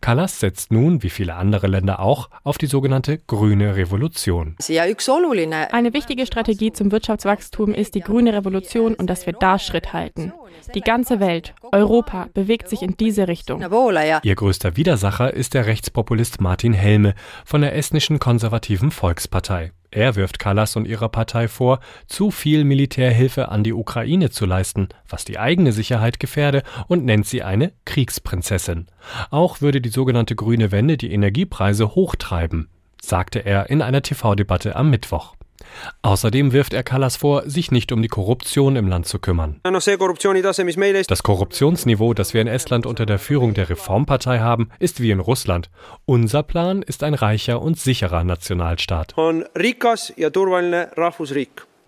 Kallas 0.02 0.40
setzt 0.40 0.72
nun, 0.72 1.04
wie 1.04 1.10
viele 1.10 1.36
andere 1.36 1.68
Länder 1.68 2.00
auch, 2.00 2.30
auf 2.44 2.58
die 2.58 2.66
sogenannte 2.66 3.18
grüne 3.18 3.76
Revolution. 3.76 4.56
Eine 4.60 5.94
wichtige 5.94 6.26
Strategie 6.26 6.72
zum 6.72 6.92
Wirtschaftswachstum 6.92 7.74
ist 7.74 7.96
die 7.96 8.02
grüne 8.02 8.34
Revolution 8.34 8.96
und 8.96 9.08
dass 9.08 9.26
wir 9.26 9.34
da 9.34 9.60
Schritt 9.60 9.94
halten. 9.94 10.34
Die 10.76 10.82
ganze 10.82 11.20
Welt, 11.20 11.54
Europa, 11.72 12.28
bewegt 12.34 12.70
sich 12.70 12.82
in 12.82 12.98
diese 12.98 13.28
Richtung. 13.28 13.62
Ihr 13.62 14.36
größter 14.36 14.76
Widersacher 14.76 15.34
ist 15.34 15.54
der 15.54 15.66
Rechtspopulist 15.66 16.42
Martin 16.42 16.74
Helme 16.74 17.14
von 17.46 17.62
der 17.62 17.76
estnischen 17.76 18.20
konservativen 18.20 18.92
Volkspartei. 18.92 19.72
Er 19.92 20.16
wirft 20.16 20.38
Kallas 20.38 20.76
und 20.76 20.88
ihrer 20.88 21.10
Partei 21.10 21.48
vor, 21.48 21.80
zu 22.08 22.30
viel 22.30 22.64
Militärhilfe 22.64 23.50
an 23.50 23.64
die 23.64 23.74
Ukraine 23.74 24.30
zu 24.30 24.46
leisten, 24.46 24.90
was 25.08 25.26
die 25.26 25.40
eigene 25.40 25.72
Sicherheit 25.72 26.20
gefährde, 26.20 26.64
und 26.88 27.06
nennt 27.06 27.26
sie 27.26 27.42
eine 27.42 27.72
Kriegsprinzessin. 27.86 28.88
Auch 29.32 29.62
würde 29.62 29.82
die 29.82 29.90
sogenannte 29.90 30.36
grüne 30.36 30.72
Wende 30.72 30.98
die 30.98 31.12
Energiepreise 31.12 31.96
hochtreiben, 31.96 32.70
sagte 33.02 33.40
er 33.40 33.70
in 33.70 33.82
einer 33.82 34.04
TV-Debatte 34.04 34.76
am 34.76 34.90
Mittwoch. 34.92 35.36
Außerdem 36.02 36.54
wirft 36.54 36.74
er 36.74 36.84
Kallas 36.84 37.18
vor, 37.18 37.50
sich 37.50 37.72
nicht 37.72 37.92
um 37.92 38.02
die 38.02 38.08
Korruption 38.08 38.76
im 38.76 38.88
Land 38.88 39.08
zu 39.08 39.20
kümmern. 39.20 39.60
Das 41.08 41.24
Korruptionsniveau, 41.24 42.14
das 42.14 42.34
wir 42.34 42.42
in 42.42 42.48
Estland 42.48 42.86
unter 42.86 43.06
der 43.06 43.20
Führung 43.20 43.54
der 43.54 43.70
Reformpartei 43.70 44.40
haben, 44.40 44.70
ist 44.80 45.02
wie 45.02 45.12
in 45.12 45.20
Russland. 45.20 45.70
Unser 46.06 46.44
Plan 46.44 46.82
ist 46.82 47.04
ein 47.04 47.14
reicher 47.14 47.62
und 47.62 47.78
sicherer 47.78 48.24
Nationalstaat. 48.24 49.14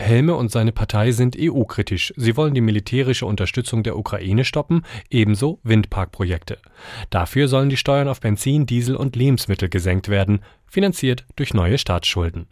Helme 0.02 0.36
und 0.36 0.52
seine 0.52 0.72
Partei 0.72 1.12
sind 1.12 1.38
EU-kritisch. 1.40 2.14
Sie 2.18 2.36
wollen 2.36 2.54
die 2.54 2.62
militärische 2.62 3.26
Unterstützung 3.26 3.84
der 3.84 3.98
Ukraine 3.98 4.44
stoppen, 4.44 4.84
ebenso 5.10 5.60
Windparkprojekte. 5.64 6.58
Dafür 7.12 7.48
sollen 7.48 7.70
die 7.70 7.78
Steuern 7.78 8.08
auf 8.08 8.20
Benzin, 8.20 8.66
Diesel 8.66 8.96
und 8.96 9.16
Lebensmittel 9.16 9.70
gesenkt 9.70 10.10
werden 10.10 10.42
finanziert 10.72 11.26
durch 11.36 11.54
neue 11.54 11.78
Staatsschulden. 11.78 12.48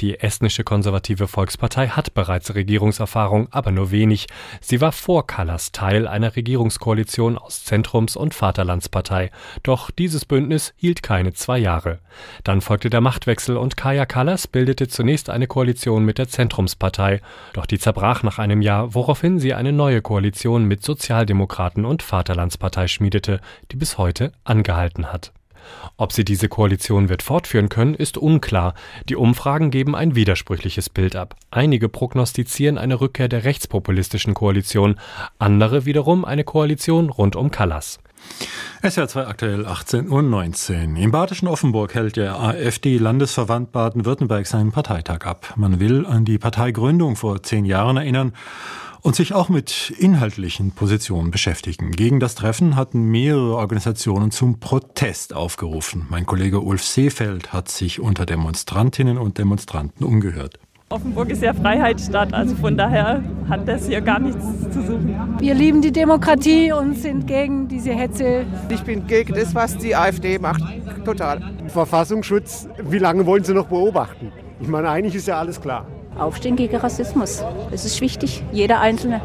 Die 0.00 0.20
estnische 0.20 0.62
konservative 0.62 1.26
Volkspartei 1.26 1.88
hat 1.88 2.12
bereits 2.12 2.54
Regierungserfahrung, 2.54 3.48
aber 3.50 3.72
nur 3.72 3.90
wenig. 3.90 4.26
Sie 4.60 4.82
war 4.82 4.92
vor 4.92 5.26
Kallas 5.26 5.72
Teil 5.72 6.06
einer 6.06 6.36
Regierungskoalition 6.36 7.38
aus 7.38 7.64
Zentrums- 7.64 8.16
und 8.16 8.34
Vaterlandspartei. 8.34 9.30
Doch 9.62 9.90
dieses 9.90 10.26
Bündnis 10.26 10.74
hielt 10.76 11.02
keine 11.02 11.32
zwei 11.32 11.58
Jahre. 11.58 12.00
Dann 12.44 12.60
folgte 12.60 12.90
der 12.90 13.00
Machtwechsel 13.00 13.56
und 13.56 13.78
Kaya 13.78 14.04
Kallas 14.04 14.46
bildete 14.46 14.86
zunächst 14.86 15.30
eine 15.30 15.46
Koalition 15.46 16.04
mit 16.04 16.18
der 16.18 16.28
Zentrumspartei. 16.28 17.22
Doch 17.54 17.64
die 17.64 17.78
zerbrach 17.78 18.22
nach 18.22 18.38
einem 18.38 18.60
Jahr, 18.60 18.94
woraufhin 18.94 19.40
sie 19.40 19.54
eine 19.54 19.72
neue 19.72 20.02
Koalition 20.02 20.66
mit 20.66 20.84
Sozialdemokraten 20.84 21.86
und 21.86 22.02
Vaterlandspartei 22.02 22.86
schmiedete, 22.86 23.40
die 23.70 23.76
bis 23.76 23.96
heute 23.96 24.32
angehalten 24.44 25.10
hat. 25.10 25.32
Ob 25.96 26.12
sie 26.12 26.24
diese 26.24 26.48
Koalition 26.48 27.08
wird 27.08 27.22
fortführen 27.22 27.68
können, 27.68 27.94
ist 27.94 28.16
unklar. 28.16 28.74
Die 29.08 29.16
Umfragen 29.16 29.70
geben 29.70 29.94
ein 29.94 30.14
widersprüchliches 30.14 30.88
Bild 30.88 31.16
ab. 31.16 31.36
Einige 31.50 31.88
prognostizieren 31.88 32.78
eine 32.78 33.00
Rückkehr 33.00 33.28
der 33.28 33.44
rechtspopulistischen 33.44 34.34
Koalition, 34.34 34.96
andere 35.38 35.84
wiederum 35.84 36.24
eine 36.24 36.44
Koalition 36.44 37.10
rund 37.10 37.36
um 37.36 37.50
Kallas. 37.50 37.98
SR2 38.82 39.26
aktuell 39.26 39.66
18.19 39.66 40.90
Uhr. 40.90 41.02
Im 41.02 41.10
badischen 41.10 41.48
Offenburg 41.48 41.94
hält 41.94 42.16
der 42.16 42.38
AfD-Landesverband 42.38 43.72
Baden-Württemberg 43.72 44.46
seinen 44.46 44.72
Parteitag 44.72 45.24
ab. 45.24 45.54
Man 45.56 45.78
will 45.80 46.06
an 46.06 46.24
die 46.24 46.38
Parteigründung 46.38 47.16
vor 47.16 47.42
zehn 47.42 47.64
Jahren 47.64 47.96
erinnern 47.96 48.32
und 49.02 49.16
sich 49.16 49.34
auch 49.34 49.48
mit 49.48 49.92
inhaltlichen 49.98 50.70
Positionen 50.70 51.30
beschäftigen. 51.30 51.90
Gegen 51.90 52.20
das 52.20 52.34
Treffen 52.34 52.76
hatten 52.76 53.10
mehrere 53.10 53.56
Organisationen 53.56 54.30
zum 54.30 54.60
Protest 54.60 55.34
aufgerufen. 55.34 56.06
Mein 56.08 56.24
Kollege 56.24 56.60
Ulf 56.60 56.84
Seefeld 56.84 57.52
hat 57.52 57.68
sich 57.68 58.00
unter 58.00 58.24
Demonstrantinnen 58.24 59.18
und 59.18 59.38
Demonstranten 59.38 60.06
umgehört. 60.06 60.58
Offenburg 60.92 61.30
ist 61.30 61.42
ja 61.42 61.54
Freiheitsstadt, 61.54 62.34
also 62.34 62.54
von 62.54 62.76
daher 62.76 63.24
hat 63.48 63.66
das 63.66 63.86
hier 63.86 64.02
gar 64.02 64.18
nichts 64.18 64.44
zu 64.70 64.82
suchen. 64.82 65.36
Wir 65.38 65.54
lieben 65.54 65.80
die 65.80 65.90
Demokratie 65.90 66.70
und 66.70 66.98
sind 66.98 67.26
gegen 67.26 67.66
diese 67.66 67.92
Hetze. 67.92 68.44
Ich 68.68 68.82
bin 68.82 69.06
gegen 69.06 69.32
das, 69.32 69.54
was 69.54 69.78
die 69.78 69.96
AfD 69.96 70.38
macht, 70.38 70.62
total. 71.06 71.40
Verfassungsschutz, 71.68 72.68
wie 72.78 72.98
lange 72.98 73.24
wollen 73.24 73.42
Sie 73.42 73.54
noch 73.54 73.68
beobachten? 73.68 74.32
Ich 74.60 74.68
meine, 74.68 74.90
eigentlich 74.90 75.14
ist 75.14 75.26
ja 75.26 75.38
alles 75.38 75.58
klar. 75.58 75.86
Aufstehen 76.18 76.56
gegen 76.56 76.76
Rassismus. 76.76 77.42
Es 77.70 77.84
ist 77.84 78.00
wichtig, 78.00 78.42
jeder 78.52 78.80
Einzelne. 78.80 79.20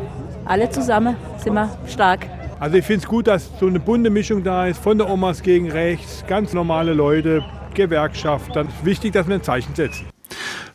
Alle 0.46 0.70
zusammen 0.70 1.16
sind 1.38 1.54
wir 1.54 1.70
stark. 1.88 2.28
Also 2.60 2.78
ich 2.78 2.86
finde 2.86 3.04
es 3.04 3.08
gut, 3.08 3.28
dass 3.28 3.50
so 3.60 3.68
eine 3.68 3.80
bunte 3.80 4.10
Mischung 4.10 4.44
da 4.44 4.68
ist, 4.68 4.80
von 4.82 4.98
der 4.98 5.10
Omas 5.10 5.44
gegen 5.44 5.72
rechts, 5.72 6.24
ganz 6.28 6.54
normale 6.54 6.94
Leute, 6.94 7.44
Gewerkschaft. 7.74 8.56
Dann 8.56 8.68
ist 8.68 8.86
wichtig, 8.86 9.14
dass 9.14 9.28
wir 9.28 9.36
ein 9.36 9.44
Zeichen 9.44 9.76
setzen. 9.76 10.08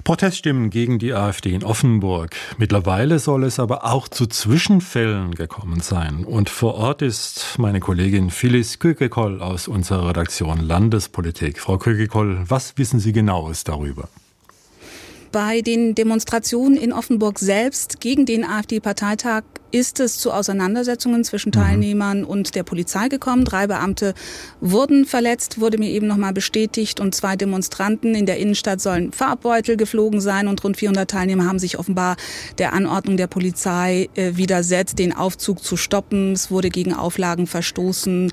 Proteststimmen 0.05 0.71
gegen 0.71 0.99
die 0.99 1.15
AfD 1.15 1.55
in 1.55 1.63
Offenburg. 1.63 2.35
Mittlerweile 2.59 3.21
soll 3.21 3.45
es 3.45 3.61
aber 3.61 3.85
auch 3.85 4.09
zu 4.09 4.27
Zwischenfällen 4.27 5.35
gekommen 5.35 5.81
sein. 5.81 6.25
Und 6.25 6.51
vor 6.51 6.75
Ort 6.75 7.03
ist 7.03 7.57
meine 7.59 7.79
Kollegin 7.79 8.31
Phyllis 8.31 8.81
Kökekoll 8.81 9.41
aus 9.41 9.69
unserer 9.69 10.09
Redaktion 10.09 10.59
Landespolitik. 10.59 11.61
Frau 11.61 11.79
Kökekoll, 11.79 12.43
was 12.49 12.79
wissen 12.79 12.99
Sie 12.99 13.13
genaues 13.13 13.63
darüber? 13.63 14.09
Bei 15.33 15.63
den 15.63 15.95
Demonstrationen 15.95 16.77
in 16.77 16.93
Offenburg 16.93 17.39
selbst 17.39 18.01
gegen 18.01 18.27
den 18.27 18.45
AfD-Parteitag 18.45 19.45
ist 19.73 20.01
es 20.01 20.19
zu 20.19 20.33
Auseinandersetzungen 20.33 21.25
zwischen 21.25 21.49
mhm. 21.49 21.61
Teilnehmern 21.61 22.21
mhm. 22.21 22.27
und 22.27 22.55
der 22.55 22.63
Polizei 22.63 23.09
gekommen. 23.09 23.45
Drei 23.45 23.67
Beamte 23.67 24.15
wurden 24.61 25.05
verletzt, 25.05 25.61
wurde 25.61 25.79
mir 25.79 25.91
eben 25.91 26.07
nochmal 26.07 26.33
bestätigt 26.33 27.01
und 27.01 27.15
zwei 27.15 27.37
Demonstranten 27.37 28.15
in 28.15 28.27
der 28.27 28.39
Innenstadt 28.39 28.81
sollen 28.81 29.13
Farbbeutel 29.13 29.77
geflogen 29.77 30.21
sein 30.21 30.47
und 30.47 30.63
rund 30.63 30.77
400 30.77 31.11
Teilnehmer 31.11 31.47
haben 31.47 31.59
sich 31.59 31.79
offenbar 31.79 32.17
der 32.59 32.73
Anordnung 32.73 33.17
der 33.17 33.27
Polizei 33.27 34.09
äh, 34.15 34.37
widersetzt, 34.37 34.99
den 34.99 35.15
Aufzug 35.15 35.63
zu 35.65 35.77
stoppen. 35.77 36.33
Es 36.33 36.51
wurde 36.51 36.71
gegen 36.71 36.95
Auflagen 36.95 37.47
verstoßen. 37.47 38.31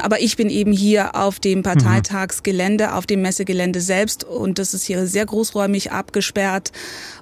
Aber 0.00 0.22
ich 0.22 0.38
bin 0.38 0.48
eben 0.48 0.72
hier 0.72 1.14
auf 1.16 1.38
dem 1.38 1.62
Parteitagsgelände, 1.62 2.94
auf 2.94 3.04
dem 3.04 3.20
Messegelände 3.20 3.82
selbst 3.82 4.24
und 4.24 4.58
das 4.58 4.72
ist 4.72 4.84
hier 4.84 5.06
sehr 5.06 5.26
großräumig 5.26 5.92
abgesperrt 5.92 6.72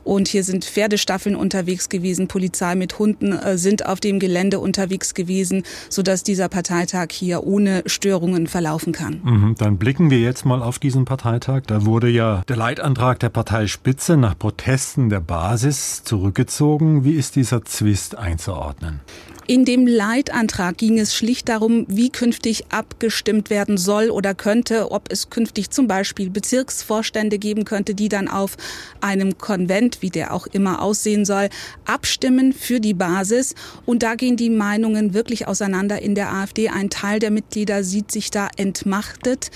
und 0.05 0.29
hier 0.29 0.45
sind 0.45 0.65
Pferdestaffeln 0.65 1.35
unterwegs 1.35 1.89
gewesen, 1.89 2.29
Polizei 2.29 2.77
mit 2.77 2.97
Hunden 3.01 3.24
Beamten 3.25 3.33
äh, 3.33 3.59
sind 3.59 3.87
auf 3.87 4.01
dem 4.01 4.19
Gelände 4.19 4.61
unterwegs 4.61 5.15
gewesen, 5.15 5.63
sodass 5.89 6.23
dieser 6.23 6.49
Parteitag 6.49 7.09
hier 7.11 7.45
ohne 7.45 7.83
Störungen 7.87 8.47
verlaufen 8.47 8.93
kann. 8.93 9.21
Mhm, 9.23 9.55
dann 9.59 9.79
blicken 9.79 10.11
wir 10.11 10.21
jetzt 10.21 10.45
mal 10.45 10.63
auf 10.63 10.79
diesen 10.79 11.05
Parteitag. 11.05 11.63
Da 11.67 11.85
wurde 11.85 12.09
ja 12.09 12.43
der 12.49 12.57
Leitantrag 12.57 13.19
der 13.21 13.31
Parteispitze 13.31 14.17
nach 14.17 14.39
Protesten 14.39 15.09
der 15.09 15.21
Basis 15.21 16.05
zurückgezogen. 16.05 17.05
Wie 17.05 17.15
ist 17.15 17.37
dieser 17.37 17.65
Zwist 17.65 18.17
einzuordnen? 18.17 19.01
In 19.47 19.67
dem 19.67 19.87
Leitantrag 19.87 20.79
ging 20.79 20.99
es 20.99 21.15
schlicht 21.15 21.51
darum, 21.51 21.85
wie 21.87 22.09
künftig 22.09 22.65
abgestimmt 22.71 23.51
werden 23.51 23.77
soll 23.77 24.09
oder 24.09 24.35
könnte, 24.35 24.91
ob 24.91 25.13
es 25.13 25.29
künftig 25.29 25.69
zum 25.69 25.87
Beispiel 25.87 26.31
Bezirksvorstände 26.31 27.39
geben 27.39 27.67
könnte, 27.67 27.95
die 27.95 28.09
dann 28.09 28.29
auf 28.29 28.57
einem 29.03 29.37
Konvent, 29.37 30.01
wie 30.01 30.09
der 30.09 30.33
auch 30.33 30.47
immer 30.47 30.81
aussehen 30.81 31.27
soll, 31.27 31.51
abstimmen 31.85 32.55
für 32.55 32.81
die 32.81 32.95
Basis. 32.95 33.55
Und 33.85 34.03
da 34.03 34.15
gehen 34.15 34.39
die 34.39 34.49
Meinungen 34.49 35.13
wirklich 35.13 35.47
auseinander 35.47 36.01
in 36.01 36.15
der 36.15 36.33
AfD. 36.33 36.71
Ein 36.71 36.89
Teil 36.89 37.19
der 37.19 37.31
Mitglieder 37.31 37.85
sieht 37.85 38.11
sich 38.11 38.31
da 38.31 38.49
entmachtet. 38.57 39.51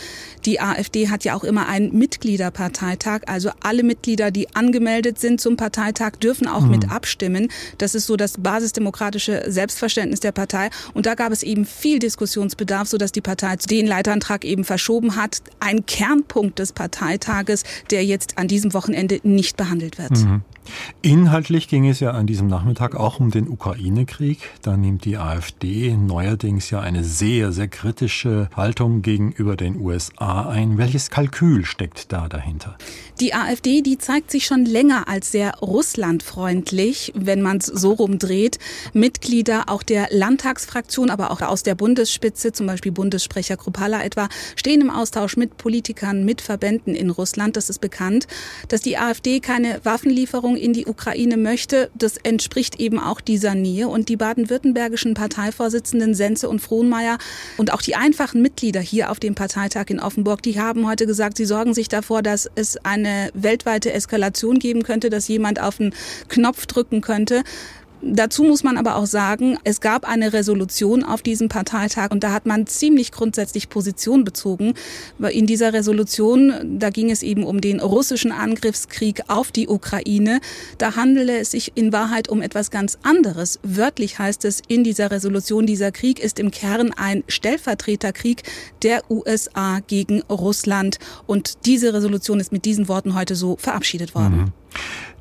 Die 0.45 0.61
AfD 0.61 1.09
hat 1.09 1.25
ja 1.25 1.35
auch 1.35 1.45
immer 1.45 1.67
einen 1.67 1.97
Mitgliederparteitag. 1.97 3.23
Also 3.27 3.53
alle 3.61 3.85
Mitglieder, 3.85 4.31
die 4.31 4.55
angemeldet 4.55 5.19
sind 5.19 5.41
zum 5.41 5.57
Parteitag, 5.57 6.17
dürfen 6.17 6.47
auch 6.47 6.61
mhm. 6.61 6.73
mit 6.73 6.91
abstimmen. 6.91 7.49
Das 7.79 7.95
ist 7.95 8.07
so 8.07 8.17
das 8.17 8.35
basisdemokratische 8.39 9.45
Selbstverständnis 9.79 10.21
der 10.21 10.33
Partei. 10.33 10.71
Und 10.95 11.07
da 11.07 11.15
gab 11.15 11.33
es 11.33 11.43
eben 11.43 11.65
viel 11.65 11.99
Diskussionsbedarf, 11.99 12.89
sodass 12.89 13.13
die 13.13 13.21
Partei 13.21 13.57
den 13.57 13.87
Leitantrag 13.87 14.45
eben 14.45 14.65
verschoben 14.65 15.17
hat. 15.17 15.43
Ein 15.61 15.87
Kernpunkt 15.87 16.59
des 16.59 16.73
Parteitages, 16.73 17.65
der 17.91 18.05
jetzt 18.05 18.39
an 18.39 18.49
diesem 18.49 18.75
Wochenende 18.75 19.21
nicht 19.23 19.57
behandelt 19.57 19.99
wird. 19.99 20.11
Mhm. 20.11 20.43
Inhaltlich 21.03 21.69
ging 21.69 21.89
es 21.89 22.01
ja 22.01 22.11
an 22.11 22.27
diesem 22.27 22.47
Nachmittag 22.47 22.95
auch 22.95 23.21
um 23.21 23.31
den 23.31 23.49
Ukraine-Krieg. 23.49 24.39
Da 24.63 24.77
nimmt 24.77 25.05
die 25.05 25.17
AfD 25.17 25.97
neuerdings 25.97 26.71
ja 26.71 26.81
eine 26.81 27.05
sehr, 27.05 27.53
sehr 27.53 27.69
kritische 27.69 28.49
Haltung 28.55 29.03
gegenüber 29.03 29.57
den 29.57 29.81
USA 29.81 30.49
ein. 30.49 30.79
Welches 30.79 31.11
Kalkül 31.11 31.65
steckt 31.65 32.13
da 32.13 32.29
dahinter? 32.29 32.77
Die 33.21 33.35
AfD, 33.35 33.83
die 33.83 33.99
zeigt 33.99 34.31
sich 34.31 34.47
schon 34.47 34.65
länger 34.65 35.09
als 35.09 35.33
sehr 35.33 35.55
russlandfreundlich, 35.61 37.13
wenn 37.15 37.43
man 37.43 37.59
es 37.59 37.67
so 37.67 37.93
rumdreht. 37.93 38.59
Mitglieder 38.93 39.68
auch 39.69 39.83
der 39.83 40.09
Landtagsfraktion, 40.11 41.11
aber 41.11 41.31
auch 41.31 41.41
aus 41.41 41.63
der 41.63 41.75
Bundesspitze, 41.75 42.53
zum 42.53 42.67
Beispiel 42.67 42.93
Bundessprecher 42.93 43.57
Krupala 43.57 44.03
etwa, 44.03 44.29
stehen 44.57 44.81
im 44.81 44.91
Austausch 44.91 45.37
mit 45.37 45.57
Politikern, 45.57 46.25
mit 46.25 46.41
Verbänden 46.41 46.95
in 46.95 47.11
Russland. 47.11 47.57
Das 47.57 47.71
ist 47.71 47.81
bekannt, 47.81 48.27
dass 48.69 48.81
die 48.81 48.99
AfD 48.99 49.41
keine 49.41 49.81
Waffenlieferung 49.85 50.57
in 50.57 50.73
die 50.73 50.87
Ukraine 50.87 51.37
möchte, 51.37 51.91
das 51.95 52.17
entspricht 52.17 52.81
eben 52.81 52.99
auch 52.99 53.21
dieser 53.21 53.55
Nähe. 53.55 53.89
Und 53.89 54.09
die 54.09 54.17
baden-württembergischen 54.17 55.15
Parteivorsitzenden 55.15 56.15
Senze 56.15 56.49
und 56.49 56.61
Frohnmeier 56.61 57.19
und 57.57 57.73
auch 57.73 57.83
die 57.83 57.97
einfachen 57.97 58.43
Mitglieder 58.43 58.81
hier 58.81 59.11
auf 59.11 59.21
dem 59.21 59.35
Parteitag 59.35 59.87
in 59.89 60.01
Offenburg, 60.01 60.43
die 60.43 60.61
haben 60.61 60.87
heute 60.87 61.07
gesagt, 61.07 61.37
sie 61.37 61.45
sorgen 61.45 61.75
sich 61.75 61.89
davor, 61.89 62.23
dass 62.23 62.51
es 62.55 62.77
eine 62.85 63.31
weltweite 63.35 63.93
Eskalation 63.93 64.59
geben 64.59 64.83
könnte, 64.83 65.11
dass 65.11 65.29
jemand 65.29 65.61
auf 65.61 65.79
den 65.79 65.95
Knopf 66.29 66.67
drücken 66.67 67.01
könnte. 67.01 67.43
Dazu 68.01 68.45
muss 68.45 68.63
man 68.63 68.77
aber 68.77 68.97
auch 68.97 69.07
sagen, 69.07 69.59
es 69.65 69.81
gab 69.81 70.09
eine 70.09 70.33
Resolution 70.33 71.03
auf 71.03 71.23
diesem 71.23 71.49
Parteitag 71.49 72.11
und 72.11 72.23
da 72.23 72.33
hat 72.33 72.47
man 72.47 72.67
ziemlich 72.67 73.11
grundsätzlich 73.11 73.69
Position 73.69 74.25
bezogen. 74.25 74.75
In 75.31 75.47
dieser 75.47 75.73
Resolution, 75.73 76.79
da 76.79 76.91
ging 76.91 77.11
es 77.11 77.23
eben 77.23 77.43
um 77.43 77.61
den 77.61 77.81
russischen 77.81 78.31
Angriffskrieg 78.31 79.23
auf 79.29 79.51
die 79.51 79.69
Ukraine. 79.69 80.41
Da 80.79 80.95
handele 80.95 81.39
es 81.39 81.51
sich 81.51 81.73
in 81.75 81.93
Wahrheit 81.93 82.29
um 82.29 82.41
etwas 82.41 82.71
ganz 82.71 82.99
anderes. 83.03 83.59
Wörtlich 83.63 84.19
heißt 84.19 84.45
es 84.45 84.63
in 84.69 84.85
dieser 84.85 85.11
Resolution, 85.11 85.67
dieser 85.67 85.91
Krieg 85.91 86.21
ist 86.21 86.39
im 86.39 86.51
Kern 86.51 86.93
ein 86.97 87.25
Stellvertreterkrieg 87.27 88.45
der 88.83 89.11
USA 89.11 89.81
gegen 89.87 90.23
Russland. 90.23 90.99
Und 91.27 91.67
diese 91.67 91.93
Resolution 91.93 92.39
ist 92.39 92.53
mit 92.53 92.65
diesen 92.65 92.87
Worten 92.89 93.15
heute 93.15 93.35
so 93.35 93.57
verabschiedet 93.57 94.15
worden. 94.15 94.37
Mhm. 94.37 94.53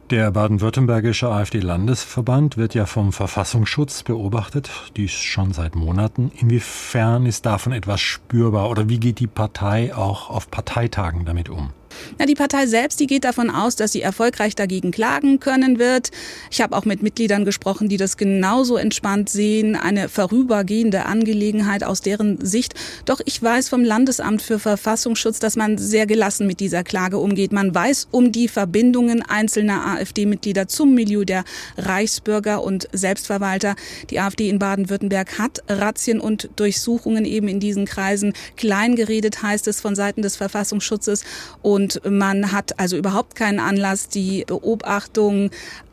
Der 0.10 0.32
baden-württembergische 0.32 1.28
AfD-Landesverband 1.28 2.56
wird 2.56 2.74
ja 2.74 2.86
vom 2.86 3.12
Verfassungsschutz 3.12 4.04
beobachtet, 4.04 4.70
dies 4.96 5.12
schon 5.12 5.52
seit 5.52 5.76
Monaten. 5.76 6.32
Inwiefern 6.40 7.26
ist 7.26 7.46
davon 7.46 7.74
etwas 7.74 8.00
spürbar 8.00 8.70
oder 8.70 8.88
wie 8.88 9.02
geht 9.02 9.20
die 9.20 9.28
Partei 9.28 9.94
auch 9.94 10.30
auf 10.30 10.50
Parteitagen 10.50 11.26
damit 11.26 11.50
um? 11.50 11.72
Na, 12.18 12.26
die 12.26 12.36
Partei 12.36 12.68
selbst, 12.68 13.00
die 13.00 13.08
geht 13.08 13.24
davon 13.24 13.50
aus, 13.50 13.76
dass 13.76 13.92
sie 13.92 14.02
erfolgreich 14.02 14.56
dagegen 14.56 14.92
klagen 14.92 15.40
können 15.40 15.80
wird. 15.80 16.12
Ich 16.52 16.62
habe 16.62 16.76
auch 16.76 16.86
mit 16.86 17.04
Mitgliedern 17.04 17.46
gesprochen, 17.46 17.90
die 17.90 17.98
das 17.98 18.18
genauso 18.18 18.78
entspannt 18.78 19.30
sehen, 19.30 19.76
eine 19.76 20.10
vorübergehende 20.10 21.06
Angelegenheit 21.06 21.84
aus 21.84 22.02
deren 22.02 22.44
Sicht. 22.46 22.74
Doch 23.06 23.22
ich 23.26 23.42
weiß 23.42 23.70
vom 23.70 23.84
Landesamt 23.84 24.42
für 24.42 24.60
Verfassungsschutz, 24.60 25.40
dass 25.40 25.56
man 25.56 25.78
sehr 25.78 26.06
gelassen 26.06 26.48
mit 26.48 26.60
dieser 26.60 26.84
Klage 26.84 27.18
umgeht. 27.18 27.52
Man 27.52 27.74
weiß 27.74 28.08
um 28.12 28.32
die 28.32 28.48
Verbindungen 28.48 29.22
einzelner 29.22 29.86
AfD-Mitglieder 29.86 30.68
zum 30.68 30.94
Milieu 30.94 31.24
der 31.26 31.44
Reichsbürger 31.78 32.64
und 32.64 32.88
Selbstverwalter. 32.92 33.76
Die 34.10 34.20
AfD 34.20 34.50
in 34.50 34.60
Baden-Württemberg 34.60 35.40
hat 35.40 35.64
Razzien 35.68 36.20
und 36.20 36.50
Durchsuchungen 36.56 37.26
eben 37.26 37.48
in 37.48 37.60
diesen 37.60 37.86
Kreisen 37.86 38.34
klein 38.56 38.96
geredet, 38.96 39.42
heißt 39.44 39.68
es 39.68 39.80
von 39.80 39.96
Seiten 39.96 40.22
des 40.22 40.36
Verfassungsschutzes. 40.36 41.24
Und 41.62 41.87
und 41.88 42.02
man 42.12 42.52
hat 42.52 42.80
also 42.80 42.98
überhaupt 42.98 43.36
keinen 43.36 43.60
Anlass, 43.60 44.10
die 44.10 44.44
Beobachtung 44.46 45.52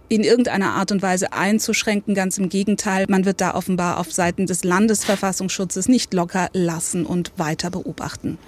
in 0.09 0.23
irgendeiner 0.23 0.73
Art 0.73 0.93
und 0.93 1.03
Weise 1.03 1.33
einzuschränken. 1.33 2.15
Ganz 2.15 2.37
im 2.39 2.49
Gegenteil, 2.49 3.07
man 3.09 3.25
wird 3.25 3.41
da 3.41 3.55
offenbar 3.55 3.99
auf 3.99 4.13
Seiten 4.13 4.47
des 4.47 4.65
Landesverfassungsschutzes 4.65 5.89
nicht 5.89 6.13
locker 6.13 6.49
lassen 6.53 7.07
und 7.07 7.33
weiter 7.37 7.71
beobachten. 7.71 8.39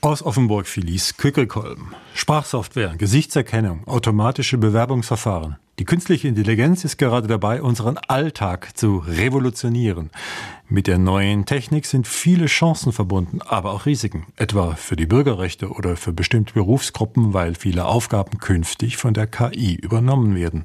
Aus 0.00 0.22
Offenburg 0.22 0.68
Felice 0.68 1.14
Kückelkolben. 1.16 1.88
Sprachsoftware, 2.14 2.94
Gesichtserkennung, 2.96 3.82
automatische 3.88 4.56
Bewerbungsverfahren. 4.56 5.56
Die 5.80 5.84
künstliche 5.84 6.28
Intelligenz 6.28 6.84
ist 6.84 6.98
gerade 6.98 7.26
dabei, 7.26 7.62
unseren 7.62 7.98
Alltag 7.98 8.76
zu 8.76 8.98
revolutionieren. 8.98 10.10
Mit 10.68 10.86
der 10.86 10.98
neuen 10.98 11.46
Technik 11.46 11.84
sind 11.84 12.06
viele 12.06 12.46
Chancen 12.46 12.92
verbunden, 12.92 13.40
aber 13.42 13.72
auch 13.72 13.86
Risiken, 13.86 14.26
etwa 14.36 14.76
für 14.76 14.94
die 14.94 15.06
Bürgerrechte 15.06 15.68
oder 15.68 15.96
für 15.96 16.12
bestimmte 16.12 16.54
Berufsgruppen, 16.54 17.34
weil 17.34 17.56
viele 17.56 17.84
Aufgaben 17.84 18.38
künftig 18.38 18.98
von 18.98 19.14
der 19.14 19.26
KI 19.26 19.74
übernommen 19.74 20.36
werden. 20.36 20.62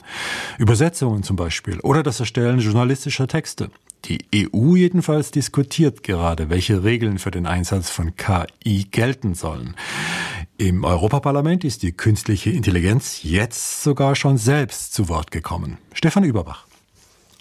Übersetzungen 0.60 1.24
zum 1.24 1.38
Beispiel 1.38 1.80
oder 1.80 2.04
das 2.04 2.20
Erstellen 2.20 2.60
journalistischer 2.60 3.28
Texte. 3.28 3.72
Die 4.06 4.26
EU 4.36 4.76
jedenfalls 4.76 5.32
diskutiert 5.32 6.04
gerade, 6.04 6.50
welche 6.50 6.84
Regeln 6.84 7.20
für 7.20 7.32
den 7.32 7.46
Einsatz 7.46 7.90
von 7.90 8.16
KI 8.18 8.86
gelten 8.92 9.34
sollen. 9.34 9.76
Im 10.58 10.84
Europaparlament 10.84 11.64
ist 11.64 11.84
die 11.84 11.94
künstliche 11.94 12.50
Intelligenz 12.50 13.24
jetzt 13.24 13.82
sogar 13.82 14.16
schon 14.16 14.38
selbst 14.38 14.94
zu 14.94 15.08
Wort 15.08 15.32
gekommen. 15.32 15.78
Stefan 15.94 16.24
Überbach. 16.26 16.68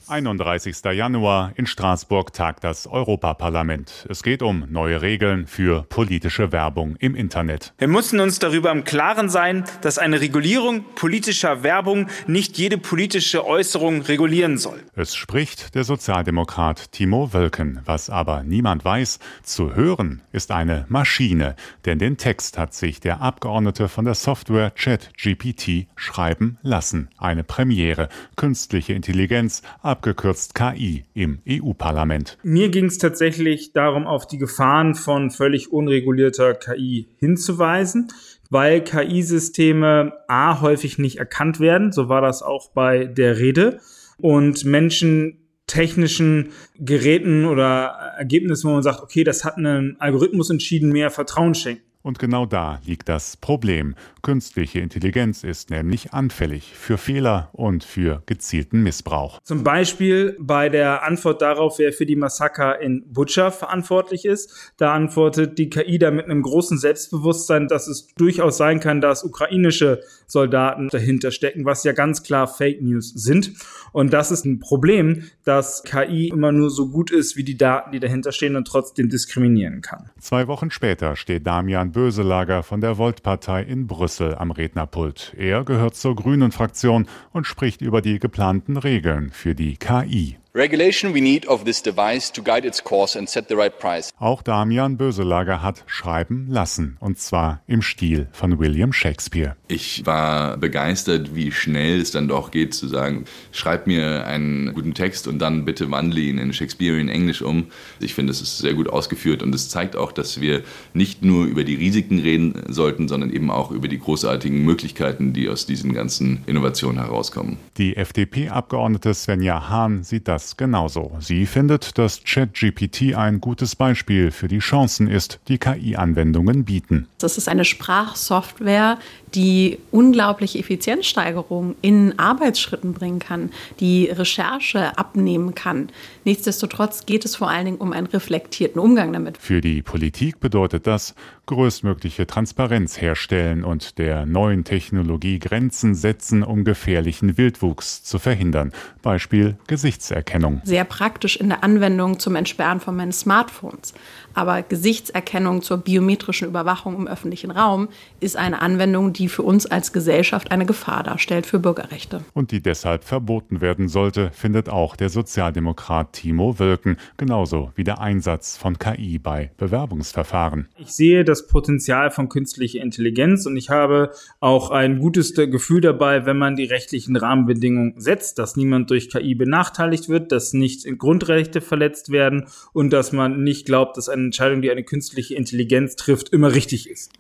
31. 0.09 0.77
Januar 0.93 1.53
in 1.57 1.67
Straßburg 1.67 2.33
tagt 2.33 2.65
das 2.65 2.87
Europaparlament. 2.87 4.07
Es 4.09 4.23
geht 4.23 4.43
um 4.43 4.67
neue 4.69 5.03
Regeln 5.03 5.47
für 5.47 5.83
politische 5.83 6.53
Werbung 6.53 6.97
im 6.97 7.15
Internet. 7.15 7.73
Wir 7.79 7.89
müssen 7.89 8.21
uns 8.21 8.39
darüber 8.39 8.71
im 8.71 8.85
Klaren 8.85 9.29
sein, 9.29 9.65
dass 9.81 9.99
eine 9.99 10.21
Regulierung 10.21 10.85
politischer 10.95 11.63
Werbung 11.63 12.09
nicht 12.27 12.59
jede 12.59 12.79
politische 12.79 13.47
Äußerung 13.47 14.03
regulieren 14.03 14.59
soll. 14.59 14.81
Es 14.95 15.15
spricht 15.15 15.75
der 15.75 15.85
Sozialdemokrat 15.85 16.93
Timo 16.93 17.33
Wölken. 17.33 17.81
Was 17.85 18.11
aber 18.11 18.43
niemand 18.43 18.85
weiß, 18.85 19.19
zu 19.43 19.75
hören 19.75 20.23
ist 20.33 20.51
eine 20.51 20.87
Maschine, 20.89 21.57
denn 21.85 21.99
den 21.99 22.17
Text 22.17 22.59
hat 22.59 22.75
sich 22.75 23.01
der 23.01 23.21
Abgeordnete 23.21 23.89
von 23.89 24.05
der 24.05 24.15
Software 24.15 24.71
ChatGPT 24.71 25.87
schreiben 25.97 26.59
lassen. 26.63 27.09
Eine 27.19 27.45
Premiere, 27.45 28.09
künstliche 28.37 28.93
Intelligenz, 28.93 29.63
abgekürzt 29.93 30.55
KI 30.55 31.05
im 31.13 31.41
EU-Parlament. 31.47 32.39
Mir 32.43 32.71
ging 32.71 32.87
es 32.87 32.97
tatsächlich 32.97 33.75
darum, 33.75 34.07
auf 34.07 34.27
die 34.27 34.39
Gefahren 34.39 34.95
von 34.95 35.31
völlig 35.31 35.71
unregulierter 35.71 36.55
KI 36.55 37.09
hinzuweisen, 37.19 38.09
weil 38.49 38.83
KI-Systeme 38.83 40.15
a 40.29 40.61
häufig 40.63 40.99
nicht 40.99 41.19
erkannt 41.19 41.61
werden, 41.61 41.93
so 41.93 42.09
war 42.09 42.23
das 42.23 42.43
auch 42.43 42.71
bei 42.71 43.05
der 43.05 43.39
Rede, 43.39 43.81
und 44.17 44.65
Menschen 44.65 45.39
technischen 45.67 46.53
Geräten 46.79 47.45
oder 47.45 48.15
Ergebnissen, 48.19 48.69
wo 48.69 48.75
man 48.75 48.83
sagt, 48.83 49.03
okay, 49.03 49.25
das 49.25 49.45
hat 49.45 49.59
einen 49.59 50.01
Algorithmus 50.01 50.49
entschieden, 50.49 50.91
mehr 50.91 51.11
Vertrauen 51.11 51.55
schenken. 51.55 51.92
Und 52.03 52.19
genau 52.19 52.47
da 52.47 52.81
liegt 52.85 53.09
das 53.09 53.37
Problem. 53.37 53.95
Künstliche 54.23 54.81
Intelligenz 54.81 55.45
ist 55.45 55.71
nämlich 55.71 56.13
anfällig 56.13 56.73
für 56.75 56.99
Fehler 56.99 57.51
und 57.53 57.85
für 57.85 58.23
gezielten 58.27 58.83
Missbrauch. 58.83 59.41
Zum 59.43 59.63
Beispiel 59.63 60.37
bei 60.41 60.69
der 60.69 61.05
Antwort 61.05 61.43
darauf, 61.43 61.79
wer 61.79 61.93
für 61.93 62.07
die 62.07 62.17
Massaker 62.17 62.81
in 62.81 63.05
Butscha 63.13 63.51
verantwortlich 63.51 64.25
ist. 64.25 64.73
Da 64.77 64.93
antwortet 64.95 65.59
die 65.59 65.71
KI 65.71 65.99
da 65.99 66.11
mit 66.11 66.25
einem 66.25 66.43
großen 66.43 66.79
Selbstbewusstsein, 66.79 67.69
dass 67.69 67.87
es 67.87 68.09
durchaus 68.17 68.57
sein 68.57 68.81
kann, 68.81 69.01
dass 69.01 69.25
ukrainische 69.25 70.01
Soldaten 70.27 70.89
dahinter 70.89 71.31
stecken, 71.31 71.65
was 71.65 71.85
ja 71.85 71.93
ganz 71.93 72.23
klar 72.23 72.49
Fake 72.49 72.83
News 72.83 73.13
sind. 73.15 73.53
Und 73.93 74.13
das 74.13 74.31
ist 74.31 74.45
ein 74.45 74.59
Problem, 74.59 75.25
dass 75.45 75.83
KI 75.85 76.29
immer 76.29 76.51
nur 76.51 76.71
so 76.71 76.89
gut 76.89 77.11
ist 77.11 77.37
wie 77.37 77.45
die 77.45 77.57
Daten, 77.57 77.93
die 77.93 78.01
dahinter 78.01 78.33
stehen 78.33 78.57
und 78.57 78.67
trotzdem 78.67 79.09
diskriminieren 79.09 79.83
kann. 79.83 80.11
Zwei 80.19 80.49
Wochen 80.49 80.71
später 80.71 81.15
steht 81.17 81.47
Damian 81.47 81.92
Böselager 81.93 82.63
von 82.63 82.81
der 82.81 82.99
Volt-Partei 82.99 83.63
in 83.63 83.87
Brüssel 83.87 84.35
am 84.35 84.51
Rednerpult. 84.51 85.35
Er 85.37 85.65
gehört 85.65 85.95
zur 85.95 86.17
Grünen 86.17 86.51
Fraktion 86.51 87.07
und 87.33 87.47
spricht 87.47 87.81
über 87.81 88.03
die 88.03 88.19
geplanten 88.19 88.77
Regeln 88.77 89.31
für 89.31 89.55
die 89.55 89.77
KI. 89.77 90.39
Regulation 90.55 91.15
we 91.15 91.23
need 91.23 91.49
of 91.49 91.65
this 91.65 91.83
device 91.83 92.31
to 92.31 92.43
guide 92.43 92.67
its 92.67 92.85
course 92.85 93.19
and 93.19 93.27
set 93.27 93.49
the 93.49 93.55
right 93.55 93.79
price. 93.79 94.11
Auch 94.19 94.43
Damian 94.43 94.99
Böselager 94.99 95.63
hat 95.63 95.83
schreiben 95.87 96.47
lassen, 96.51 96.99
und 97.01 97.19
zwar 97.19 97.63
im 97.67 97.81
Stil 97.81 98.29
von 98.33 98.59
William 98.59 98.93
Shakespeare. 98.93 99.57
Ich 99.69 100.05
war 100.05 100.59
begeistert, 100.59 101.35
wie 101.35 101.53
schnell 101.53 102.03
es 102.03 102.11
dann 102.11 102.29
doch 102.29 102.51
geht 102.51 102.75
zu 102.75 102.87
sagen, 102.87 103.25
schreib 103.51 103.87
mir 103.87 104.27
einen 104.27 104.75
guten 104.75 104.93
Text 104.93 105.27
und 105.27 105.39
dann 105.39 105.65
bitte 105.65 105.91
wandle 105.91 106.21
ihn 106.21 106.37
in 106.37 106.53
Shakespearean 106.53 107.09
Englisch 107.09 107.41
um. 107.41 107.69
Ich 107.99 108.13
finde, 108.13 108.33
es 108.33 108.43
ist 108.43 108.59
sehr 108.59 108.75
gut 108.75 108.91
ausgeführt 108.91 109.43
und 109.43 109.55
es 109.55 109.71
zeigt 109.71 109.97
auch, 109.97 110.13
dass 110.13 110.43
wir 110.43 110.65
nicht 110.93 111.23
nur 111.23 111.47
über 111.47 111.65
die 111.65 111.77
Risiken 111.77 112.19
reden 112.19 112.63
sollten, 112.69 113.09
sondern 113.09 113.31
eben 113.31 113.51
auch 113.51 113.71
über 113.71 113.89
die 113.89 113.99
großartigen 113.99 114.63
Möglichkeiten, 114.67 115.33
die 115.33 115.49
aus 115.49 115.65
diesen 115.65 115.95
ganzen 115.95 116.43
Innovationen 116.45 117.03
herauskommen. 117.03 117.57
Die 117.79 117.97
FDP-Abgeordnete 117.97 119.15
Svenja 119.15 119.71
Hahn 119.71 120.03
sieht 120.03 120.29
das 120.29 120.42
das 120.43 120.57
genauso. 120.57 121.13
Sie 121.21 121.47
findet, 121.47 121.99
dass 121.99 122.23
ChatGPT 122.25 123.15
ein 123.15 123.41
gutes 123.41 123.77
Beispiel 123.77 124.31
für 124.31 124.49
die 124.49 124.59
Chancen 124.59 125.09
ist, 125.09 125.39
die 125.49 125.59
KI-Anwendungen 125.59 126.65
bieten. 126.65 127.09
Das 127.19 127.39
ist 127.39 127.49
eine 127.49 127.65
Sprachsoftware, 127.65 128.99
die 129.35 129.79
unglaubliche 129.91 130.59
Effizienzsteigerung 130.59 131.75
in 131.81 132.19
Arbeitsschritten 132.19 132.93
bringen 132.93 133.19
kann, 133.19 133.51
die 133.81 134.07
Recherche 134.07 134.97
abnehmen 134.99 135.55
kann. 135.55 135.89
Nichtsdestotrotz 136.25 137.07
geht 137.07 137.25
es 137.25 137.37
vor 137.37 137.49
allen 137.49 137.65
Dingen 137.65 137.79
um 137.79 137.93
einen 137.93 138.07
reflektierten 138.07 138.81
Umgang 138.81 139.13
damit. 139.13 139.39
Für 139.39 139.61
die 139.61 139.83
Politik 139.83 140.41
bedeutet 140.41 140.87
das, 140.87 141.15
größtmögliche 141.47 142.27
Transparenz 142.27 143.01
herstellen 143.01 143.65
und 143.65 143.99
der 143.99 144.27
neuen 144.27 144.65
Technologie 144.65 145.39
Grenzen 145.39 145.95
setzen, 145.95 146.43
um 146.43 146.65
gefährlichen 146.65 147.37
Wildwuchs 147.37 148.05
zu 148.05 148.19
verhindern. 148.19 148.73
Beispiel 149.03 149.57
Gesichtserkennung. 149.67 150.61
Sehr 150.65 150.85
praktisch 150.85 151.37
in 151.37 151.49
der 151.49 151.65
Anwendung 151.65 152.19
zum 152.21 152.37
Entsperren 152.37 152.81
von 152.81 152.95
meinen 152.97 153.13
Smartphones. 153.13 153.93
Aber 154.35 154.63
Gesichtserkennung 154.63 155.63
zur 155.63 155.79
biometrischen 155.79 156.49
Überwachung 156.49 156.97
im 156.97 157.09
öffentlichen 157.09 157.51
Raum 157.51 157.89
ist 158.21 158.37
eine 158.37 158.63
Anwendung, 158.63 159.13
die 159.13 159.22
für 159.29 159.43
uns 159.43 159.67
als 159.67 159.93
Gesellschaft 159.93 160.51
eine 160.51 160.67
Gefahr 160.67 161.03
darstellt 161.03 161.47
für 161.47 161.59
Bürgerrechte. 161.59 162.25
Und 162.35 162.51
die 162.51 162.63
deshalb 162.63 163.05
verboten 163.05 163.61
werden 163.61 163.89
sollte, 163.89 164.31
findet 164.33 164.69
auch 164.69 164.97
der 164.97 165.09
Sozialdemokrat 165.09 166.13
Timo 166.13 166.59
Wölken, 166.59 166.97
genauso 167.17 167.73
wie 167.75 167.85
der 167.85 168.01
Einsatz 168.01 168.57
von 168.57 168.79
KI 168.79 169.19
bei 169.19 169.51
Bewerbungsverfahren. 169.57 170.69
Ich 170.79 170.93
sehe 170.93 171.25
das 171.25 171.47
Potenzial 171.47 172.11
von 172.11 172.29
künstlicher 172.29 172.81
Intelligenz 172.81 173.47
und 173.47 173.57
ich 173.57 173.71
habe 173.71 174.13
auch 174.41 174.71
ein 174.71 174.99
gutes 174.99 175.35
Gefühl 175.35 175.81
dabei, 175.81 176.27
wenn 176.27 176.39
man 176.39 176.57
die 176.57 176.65
rechtlichen 176.65 177.17
Rahmenbedingungen 177.17 177.95
setzt, 177.97 178.39
dass 178.39 178.57
niemand 178.57 178.91
durch 178.91 179.11
KI 179.11 179.35
benachteiligt 179.35 180.09
wird, 180.09 180.33
dass 180.33 180.53
nicht 180.53 180.87
Grundrechte 180.99 181.61
verletzt 181.61 182.11
werden 182.11 182.47
und 182.73 182.93
dass 182.93 183.13
man 183.13 183.43
nicht 183.43 183.67
glaubt, 183.67 183.97
dass 183.97 184.09
eine 184.09 184.25
Entscheidung, 184.25 184.63
die 184.63 184.71
eine 184.71 184.85
künstliche 184.85 185.35
Intelligenz 185.35 185.97
trifft, 185.97 186.31
immer 186.31 186.55
richtig 186.55 186.89
ist. 186.89 187.13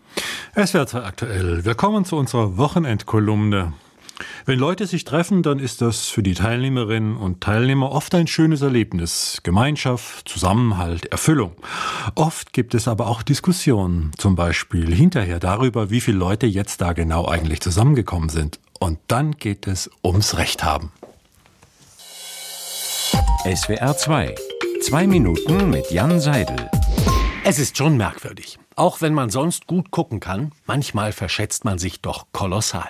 Es 0.54 0.74
wird 0.74 0.94
aktuell. 0.94 1.64
Wir 1.64 1.74
kommen 1.92 2.06
zu 2.06 2.16
unserer 2.16 2.56
Wochenendkolumne. 2.56 3.74
Wenn 4.46 4.58
Leute 4.58 4.86
sich 4.86 5.04
treffen, 5.04 5.42
dann 5.42 5.58
ist 5.58 5.82
das 5.82 6.08
für 6.08 6.22
die 6.22 6.32
Teilnehmerinnen 6.32 7.18
und 7.18 7.42
Teilnehmer 7.42 7.92
oft 7.92 8.14
ein 8.14 8.26
schönes 8.26 8.62
Erlebnis. 8.62 9.40
Gemeinschaft, 9.42 10.26
Zusammenhalt, 10.26 11.04
Erfüllung. 11.12 11.52
Oft 12.14 12.54
gibt 12.54 12.74
es 12.74 12.88
aber 12.88 13.08
auch 13.08 13.22
Diskussionen, 13.22 14.10
zum 14.16 14.36
Beispiel 14.36 14.94
hinterher 14.94 15.38
darüber, 15.38 15.90
wie 15.90 16.00
viele 16.00 16.16
Leute 16.16 16.46
jetzt 16.46 16.80
da 16.80 16.94
genau 16.94 17.28
eigentlich 17.28 17.60
zusammengekommen 17.60 18.30
sind. 18.30 18.58
Und 18.80 18.98
dann 19.08 19.32
geht 19.32 19.66
es 19.66 19.90
ums 20.02 20.38
Recht 20.38 20.64
haben. 20.64 20.92
SWR 23.44 23.98
2 23.98 24.34
Zwei 24.80 25.06
Minuten 25.06 25.68
mit 25.68 25.90
Jan 25.90 26.18
Seidel. 26.20 26.70
Es 27.44 27.58
ist 27.58 27.76
schon 27.76 27.98
merkwürdig. 27.98 28.58
Auch 28.76 29.00
wenn 29.00 29.14
man 29.14 29.30
sonst 29.30 29.66
gut 29.66 29.90
gucken 29.90 30.20
kann, 30.20 30.52
manchmal 30.66 31.12
verschätzt 31.12 31.64
man 31.64 31.78
sich 31.78 32.00
doch 32.00 32.26
kolossal. 32.32 32.88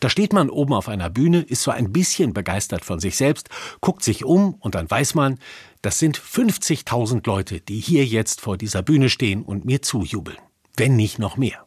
Da 0.00 0.08
steht 0.08 0.32
man 0.32 0.50
oben 0.50 0.72
auf 0.72 0.88
einer 0.88 1.10
Bühne, 1.10 1.42
ist 1.42 1.62
so 1.62 1.70
ein 1.70 1.92
bisschen 1.92 2.32
begeistert 2.32 2.84
von 2.84 2.98
sich 2.98 3.16
selbst, 3.16 3.48
guckt 3.80 4.02
sich 4.02 4.24
um 4.24 4.54
und 4.54 4.74
dann 4.74 4.90
weiß 4.90 5.14
man, 5.14 5.38
das 5.82 5.98
sind 5.98 6.18
50.000 6.18 7.26
Leute, 7.26 7.60
die 7.60 7.78
hier 7.78 8.04
jetzt 8.04 8.40
vor 8.40 8.56
dieser 8.56 8.82
Bühne 8.82 9.10
stehen 9.10 9.42
und 9.42 9.64
mir 9.64 9.82
zujubeln. 9.82 10.38
Wenn 10.76 10.96
nicht 10.96 11.18
noch 11.18 11.36
mehr. 11.36 11.66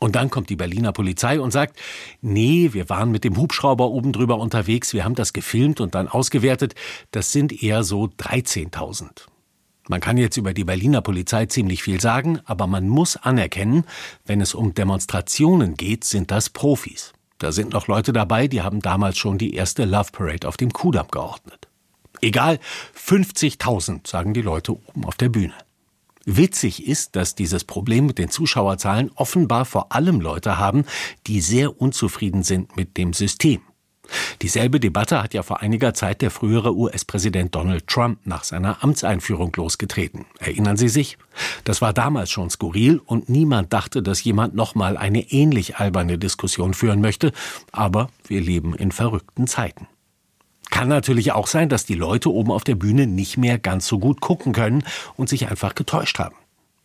Und 0.00 0.14
dann 0.14 0.30
kommt 0.30 0.48
die 0.48 0.56
Berliner 0.56 0.92
Polizei 0.92 1.40
und 1.40 1.50
sagt, 1.50 1.76
nee, 2.20 2.70
wir 2.72 2.88
waren 2.88 3.10
mit 3.10 3.24
dem 3.24 3.36
Hubschrauber 3.36 3.88
oben 3.88 4.12
drüber 4.12 4.38
unterwegs, 4.38 4.92
wir 4.92 5.04
haben 5.04 5.16
das 5.16 5.32
gefilmt 5.32 5.80
und 5.80 5.96
dann 5.96 6.06
ausgewertet, 6.06 6.74
das 7.10 7.32
sind 7.32 7.62
eher 7.62 7.82
so 7.82 8.04
13.000. 8.04 9.26
Man 9.88 10.00
kann 10.00 10.18
jetzt 10.18 10.36
über 10.36 10.52
die 10.52 10.64
Berliner 10.64 11.00
Polizei 11.00 11.46
ziemlich 11.46 11.82
viel 11.82 12.00
sagen, 12.00 12.40
aber 12.44 12.66
man 12.66 12.88
muss 12.88 13.16
anerkennen, 13.16 13.84
wenn 14.26 14.42
es 14.42 14.54
um 14.54 14.74
Demonstrationen 14.74 15.76
geht, 15.76 16.04
sind 16.04 16.30
das 16.30 16.50
Profis. 16.50 17.14
Da 17.38 17.52
sind 17.52 17.72
noch 17.72 17.86
Leute 17.86 18.12
dabei, 18.12 18.48
die 18.48 18.62
haben 18.62 18.80
damals 18.80 19.16
schon 19.16 19.38
die 19.38 19.54
erste 19.54 19.86
Love 19.86 20.12
Parade 20.12 20.46
auf 20.46 20.58
dem 20.58 20.72
Kudamm 20.72 21.08
geordnet. 21.08 21.68
Egal, 22.20 22.58
50.000, 22.96 24.06
sagen 24.06 24.34
die 24.34 24.42
Leute 24.42 24.72
oben 24.72 25.04
auf 25.04 25.16
der 25.16 25.30
Bühne. 25.30 25.54
Witzig 26.26 26.86
ist, 26.86 27.16
dass 27.16 27.34
dieses 27.34 27.64
Problem 27.64 28.04
mit 28.04 28.18
den 28.18 28.28
Zuschauerzahlen 28.28 29.10
offenbar 29.14 29.64
vor 29.64 29.92
allem 29.92 30.20
Leute 30.20 30.58
haben, 30.58 30.84
die 31.26 31.40
sehr 31.40 31.80
unzufrieden 31.80 32.42
sind 32.42 32.76
mit 32.76 32.98
dem 32.98 33.14
System. 33.14 33.62
Dieselbe 34.42 34.80
Debatte 34.80 35.22
hat 35.22 35.34
ja 35.34 35.42
vor 35.42 35.60
einiger 35.60 35.94
Zeit 35.94 36.22
der 36.22 36.30
frühere 36.30 36.74
US-Präsident 36.76 37.54
Donald 37.54 37.86
Trump 37.86 38.20
nach 38.24 38.44
seiner 38.44 38.82
Amtseinführung 38.82 39.52
losgetreten. 39.56 40.26
Erinnern 40.38 40.76
Sie 40.76 40.88
sich? 40.88 41.18
Das 41.64 41.80
war 41.80 41.92
damals 41.92 42.30
schon 42.30 42.50
skurril 42.50 43.00
und 43.04 43.28
niemand 43.28 43.72
dachte, 43.72 44.02
dass 44.02 44.22
jemand 44.24 44.54
nochmal 44.54 44.96
eine 44.96 45.30
ähnlich 45.30 45.76
alberne 45.76 46.18
Diskussion 46.18 46.74
führen 46.74 47.00
möchte, 47.00 47.32
aber 47.72 48.08
wir 48.26 48.40
leben 48.40 48.74
in 48.74 48.92
verrückten 48.92 49.46
Zeiten. 49.46 49.86
Kann 50.70 50.88
natürlich 50.88 51.32
auch 51.32 51.46
sein, 51.46 51.68
dass 51.68 51.86
die 51.86 51.94
Leute 51.94 52.30
oben 52.30 52.50
auf 52.50 52.64
der 52.64 52.74
Bühne 52.74 53.06
nicht 53.06 53.38
mehr 53.38 53.58
ganz 53.58 53.86
so 53.86 53.98
gut 53.98 54.20
gucken 54.20 54.52
können 54.52 54.84
und 55.16 55.28
sich 55.28 55.48
einfach 55.48 55.74
getäuscht 55.74 56.18
haben. 56.18 56.36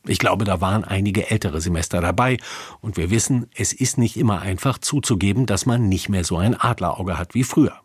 Ich 0.06 0.20
glaube, 0.20 0.44
da 0.44 0.60
waren 0.60 0.84
einige 0.84 1.32
ältere 1.32 1.62
Semester 1.62 2.02
dabei 2.02 2.38
und 2.82 2.98
wir 2.98 3.10
wissen, 3.10 3.48
es 3.56 3.72
ist 3.72 3.98
nicht 3.98 4.18
immer 4.18 4.42
einfach 4.42 4.78
zuzugeben, 4.78 5.46
dass 5.46 5.66
man 5.66 5.88
nicht 5.88 6.10
mehr 6.10 6.26
so 6.26 6.38
ein 6.38 6.60
Adlerauge 6.60 7.18
hat 7.18 7.34
wie 7.34 7.46
früher. 7.46 7.80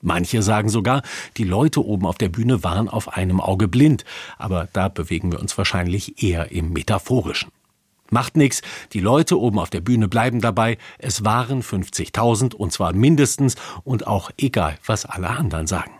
Manche 0.00 0.42
sagen 0.42 0.68
sogar, 0.68 1.02
die 1.36 1.44
Leute 1.44 1.84
oben 1.84 2.06
auf 2.06 2.18
der 2.18 2.28
Bühne 2.28 2.62
waren 2.62 2.88
auf 2.88 3.16
einem 3.16 3.40
Auge 3.40 3.66
blind, 3.66 4.04
aber 4.38 4.68
da 4.72 4.88
bewegen 4.88 5.32
wir 5.32 5.40
uns 5.40 5.58
wahrscheinlich 5.58 6.22
eher 6.22 6.52
im 6.52 6.72
Metaphorischen. 6.72 7.50
Macht 8.10 8.36
nichts, 8.36 8.62
die 8.92 9.00
Leute 9.00 9.36
oben 9.36 9.58
auf 9.58 9.70
der 9.70 9.80
Bühne 9.80 10.06
bleiben 10.06 10.40
dabei, 10.40 10.78
es 10.98 11.24
waren 11.24 11.62
50.000 11.62 12.54
und 12.54 12.72
zwar 12.72 12.92
mindestens 12.92 13.56
und 13.82 14.06
auch 14.06 14.30
egal, 14.38 14.78
was 14.86 15.06
alle 15.06 15.30
anderen 15.30 15.66
sagen. 15.66 15.90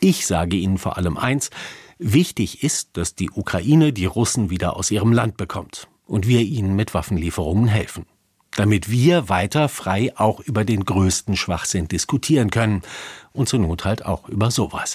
Ich 0.00 0.26
sage 0.26 0.56
Ihnen 0.56 0.76
vor 0.76 0.98
allem 0.98 1.16
eins, 1.16 1.50
wichtig 2.00 2.64
ist, 2.64 2.96
dass 2.96 3.14
die 3.14 3.30
Ukraine 3.30 3.92
die 3.92 4.06
Russen 4.06 4.50
wieder 4.50 4.76
aus 4.76 4.90
ihrem 4.90 5.12
Land 5.12 5.36
bekommt 5.36 5.88
und 6.06 6.26
wir 6.26 6.40
ihnen 6.40 6.74
mit 6.74 6.94
Waffenlieferungen 6.94 7.68
helfen 7.68 8.06
damit 8.56 8.90
wir 8.90 9.28
weiter 9.28 9.68
frei 9.68 10.12
auch 10.16 10.40
über 10.40 10.64
den 10.64 10.84
größten 10.84 11.36
Schwachsinn 11.36 11.88
diskutieren 11.88 12.50
können 12.50 12.82
und 13.32 13.48
zur 13.48 13.60
Not 13.60 13.84
halt 13.84 14.04
auch 14.04 14.28
über 14.28 14.50
sowas. 14.50 14.88